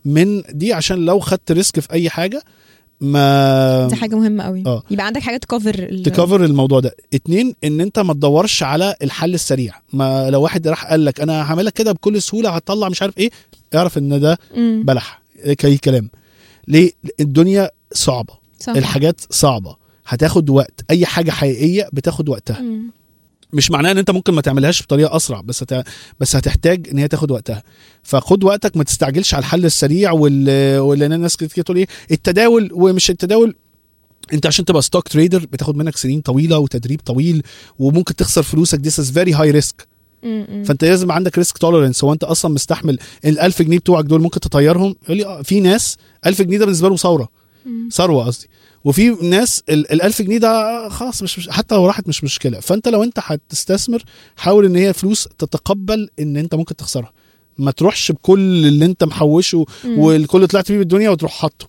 [0.05, 2.42] من دي عشان لو خدت risk في أي حاجة
[3.01, 4.62] ما دي حاجة مهمة قوي.
[4.66, 4.82] آه.
[4.90, 6.96] يبقى عندك حاجة تكفر تكفر الموضوع ده.
[7.14, 9.74] اتنين إن أنت ما تدورش على الحل السريع.
[9.92, 13.30] ما لو واحد راح قال لك أنا هعملك كده بكل سهولة هتطلع مش عارف إيه
[13.74, 14.38] اعرف إن ده.
[14.57, 15.22] بلح.
[15.64, 16.11] أي كلام.
[16.68, 18.34] ليه؟ الدنيا صعبة.
[18.61, 18.72] صح.
[18.72, 19.76] الحاجات صعبة.
[20.07, 20.84] هتاخد وقت.
[20.90, 22.61] أي حاجة حقيقية بتاخد وقتها.
[22.61, 22.90] مم.
[23.53, 25.86] مش معناه إن أنت ممكن ما تعملهاش بطريقة أسرع بس هت...
[26.20, 27.62] بس هتحتاج إن هي تاخد وقتها.
[28.03, 33.11] فخد وقتك ما تستعجلش على الحل السريع وال ولأن الناس كتير تقول إيه التداول ومش
[33.11, 33.55] التداول.
[34.32, 37.42] أنت عشان تبقى stock trader بتاخد منك سنين طويلة وتدريب طويل
[37.78, 38.80] وممكن تخسر فلوسك.
[38.88, 39.74] Very high risk.
[40.22, 40.46] مم.
[40.51, 40.64] مم.
[40.64, 44.40] فأنت لازم عندك risk tolerance هو أنت أصلا مستحمل ال 1000 جنيه بتوعك دول ممكن
[44.40, 45.96] تطيرهم؟ يقول لي آه في ناس
[46.26, 47.28] 1000 جنيه ده بالنسبة لهم ثورة.
[47.92, 48.48] ثروة قصدي.
[48.85, 52.61] وفي ناس ال 1000 جنيه ده خلاص مش, مش حتى لو راحت مش مشكلة.
[52.61, 54.03] فأنت لو أنت هتستثمر
[54.37, 57.12] حاول إن هي فلوس تتقبل إن أنت ممكن تخسرها.
[57.59, 59.66] ما تروحش بكل اللي أنت محوشه.
[59.87, 61.68] والكل اللي طلعت بيه بالدنيا وتروح حاطه.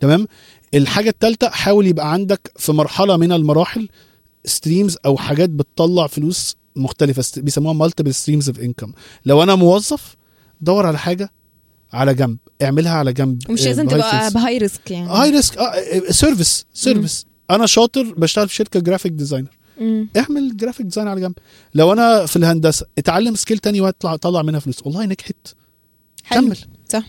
[0.00, 0.26] تمام؟
[0.74, 3.88] الحاجة الثالثه حاول يبقى عندك في مرحلة من المراحل
[4.44, 8.92] streams أو حاجات بتطلع فلوس مختلفة بيسموها multiple streams of income
[9.26, 10.16] لو أنا موظف
[10.60, 11.30] دور على حاجة
[11.92, 12.36] على جنب.
[12.62, 13.50] اعملها على جنب.
[13.50, 14.30] مش آه، لازم تبقى.
[14.30, 15.08] ب high risk يعني.
[15.08, 15.54] high risk.
[16.10, 19.48] service service أنا شاطر بشتغل في شركة graphic designer
[19.80, 20.08] مم.
[20.16, 21.34] اعمل graphic design على جنب.
[21.74, 24.76] لو أنا في الهندسة اتعلم skill تاني وأطلع طلع منها فلوس.
[24.84, 25.36] والله نجحت.
[26.24, 26.40] حلو.
[26.46, 26.56] كمل.
[26.88, 27.02] صح.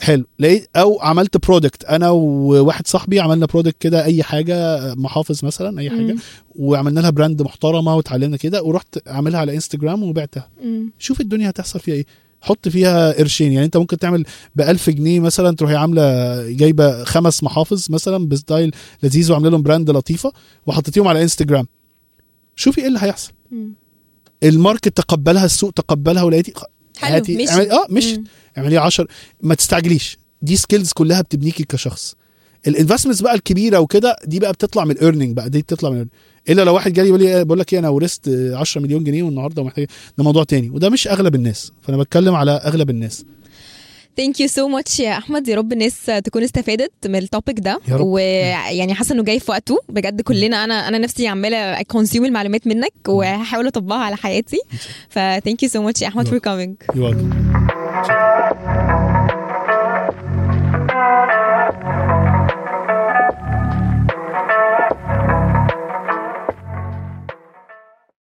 [0.00, 0.24] حلو.
[0.38, 5.90] لقيت أو عملت product أنا وواحد صاحبي عملنا product كده أي حاجة محافظ مثلا أي
[5.90, 6.12] حاجة.
[6.12, 6.18] مم.
[6.56, 10.48] وعملنا لها brand محترمة واتعلمنا كده ورحت عاملها على انستجرام وبعتها.
[10.64, 10.90] مم.
[10.98, 12.06] شوف الدنيا هتحصل فيها إيه.
[12.40, 14.24] حط فيها قرشين يعني انت ممكن تعمل
[14.56, 16.02] ب 1000 جنيه مثلا تروحي عاملة
[16.50, 20.32] جايبة خمس محافظ مثلا ب style لذيذ وعاملة لهم brand لطيفة
[20.66, 21.66] وحطيتيهم على إنستجرام
[22.56, 23.32] شوفي إيه اللي هيحصل.
[24.42, 26.52] ال market تقبلها السوق تقبلها ولقيتي
[26.98, 27.48] حلو هاتي-.
[27.50, 28.04] اعملي آه مش.
[28.58, 29.06] اعملي 10
[29.42, 32.14] ما تستعجليش دي skills كلها بتبنيكي كشخص
[32.66, 36.06] ال investments بقى الكبيرة وكده دي بقى بتطلع من ال earning بقى دي بتطلع من.
[36.48, 39.86] إلا لو واحد جالي لي بقول لك إيه أنا ورثت 10 مليون جنيه والنهارده ومحتاج
[40.18, 43.24] ده موضوع تاني وده مش أغلب الناس فأنا بتكلم على أغلب الناس.
[44.16, 45.48] thank you so much يا أحمد.
[45.48, 47.80] يا رب الناس تكون استفادت من ال topic ده.
[47.90, 49.78] ويعني حاسة إنه جاي في وقته.
[49.88, 54.58] بجد كلنا أنا أنا نفسي عمالة consume المعلومات منك وهحاول أطبقها على حياتي.
[55.08, 56.76] فثانك يو سو ماتش يا أحمد فور كومينج.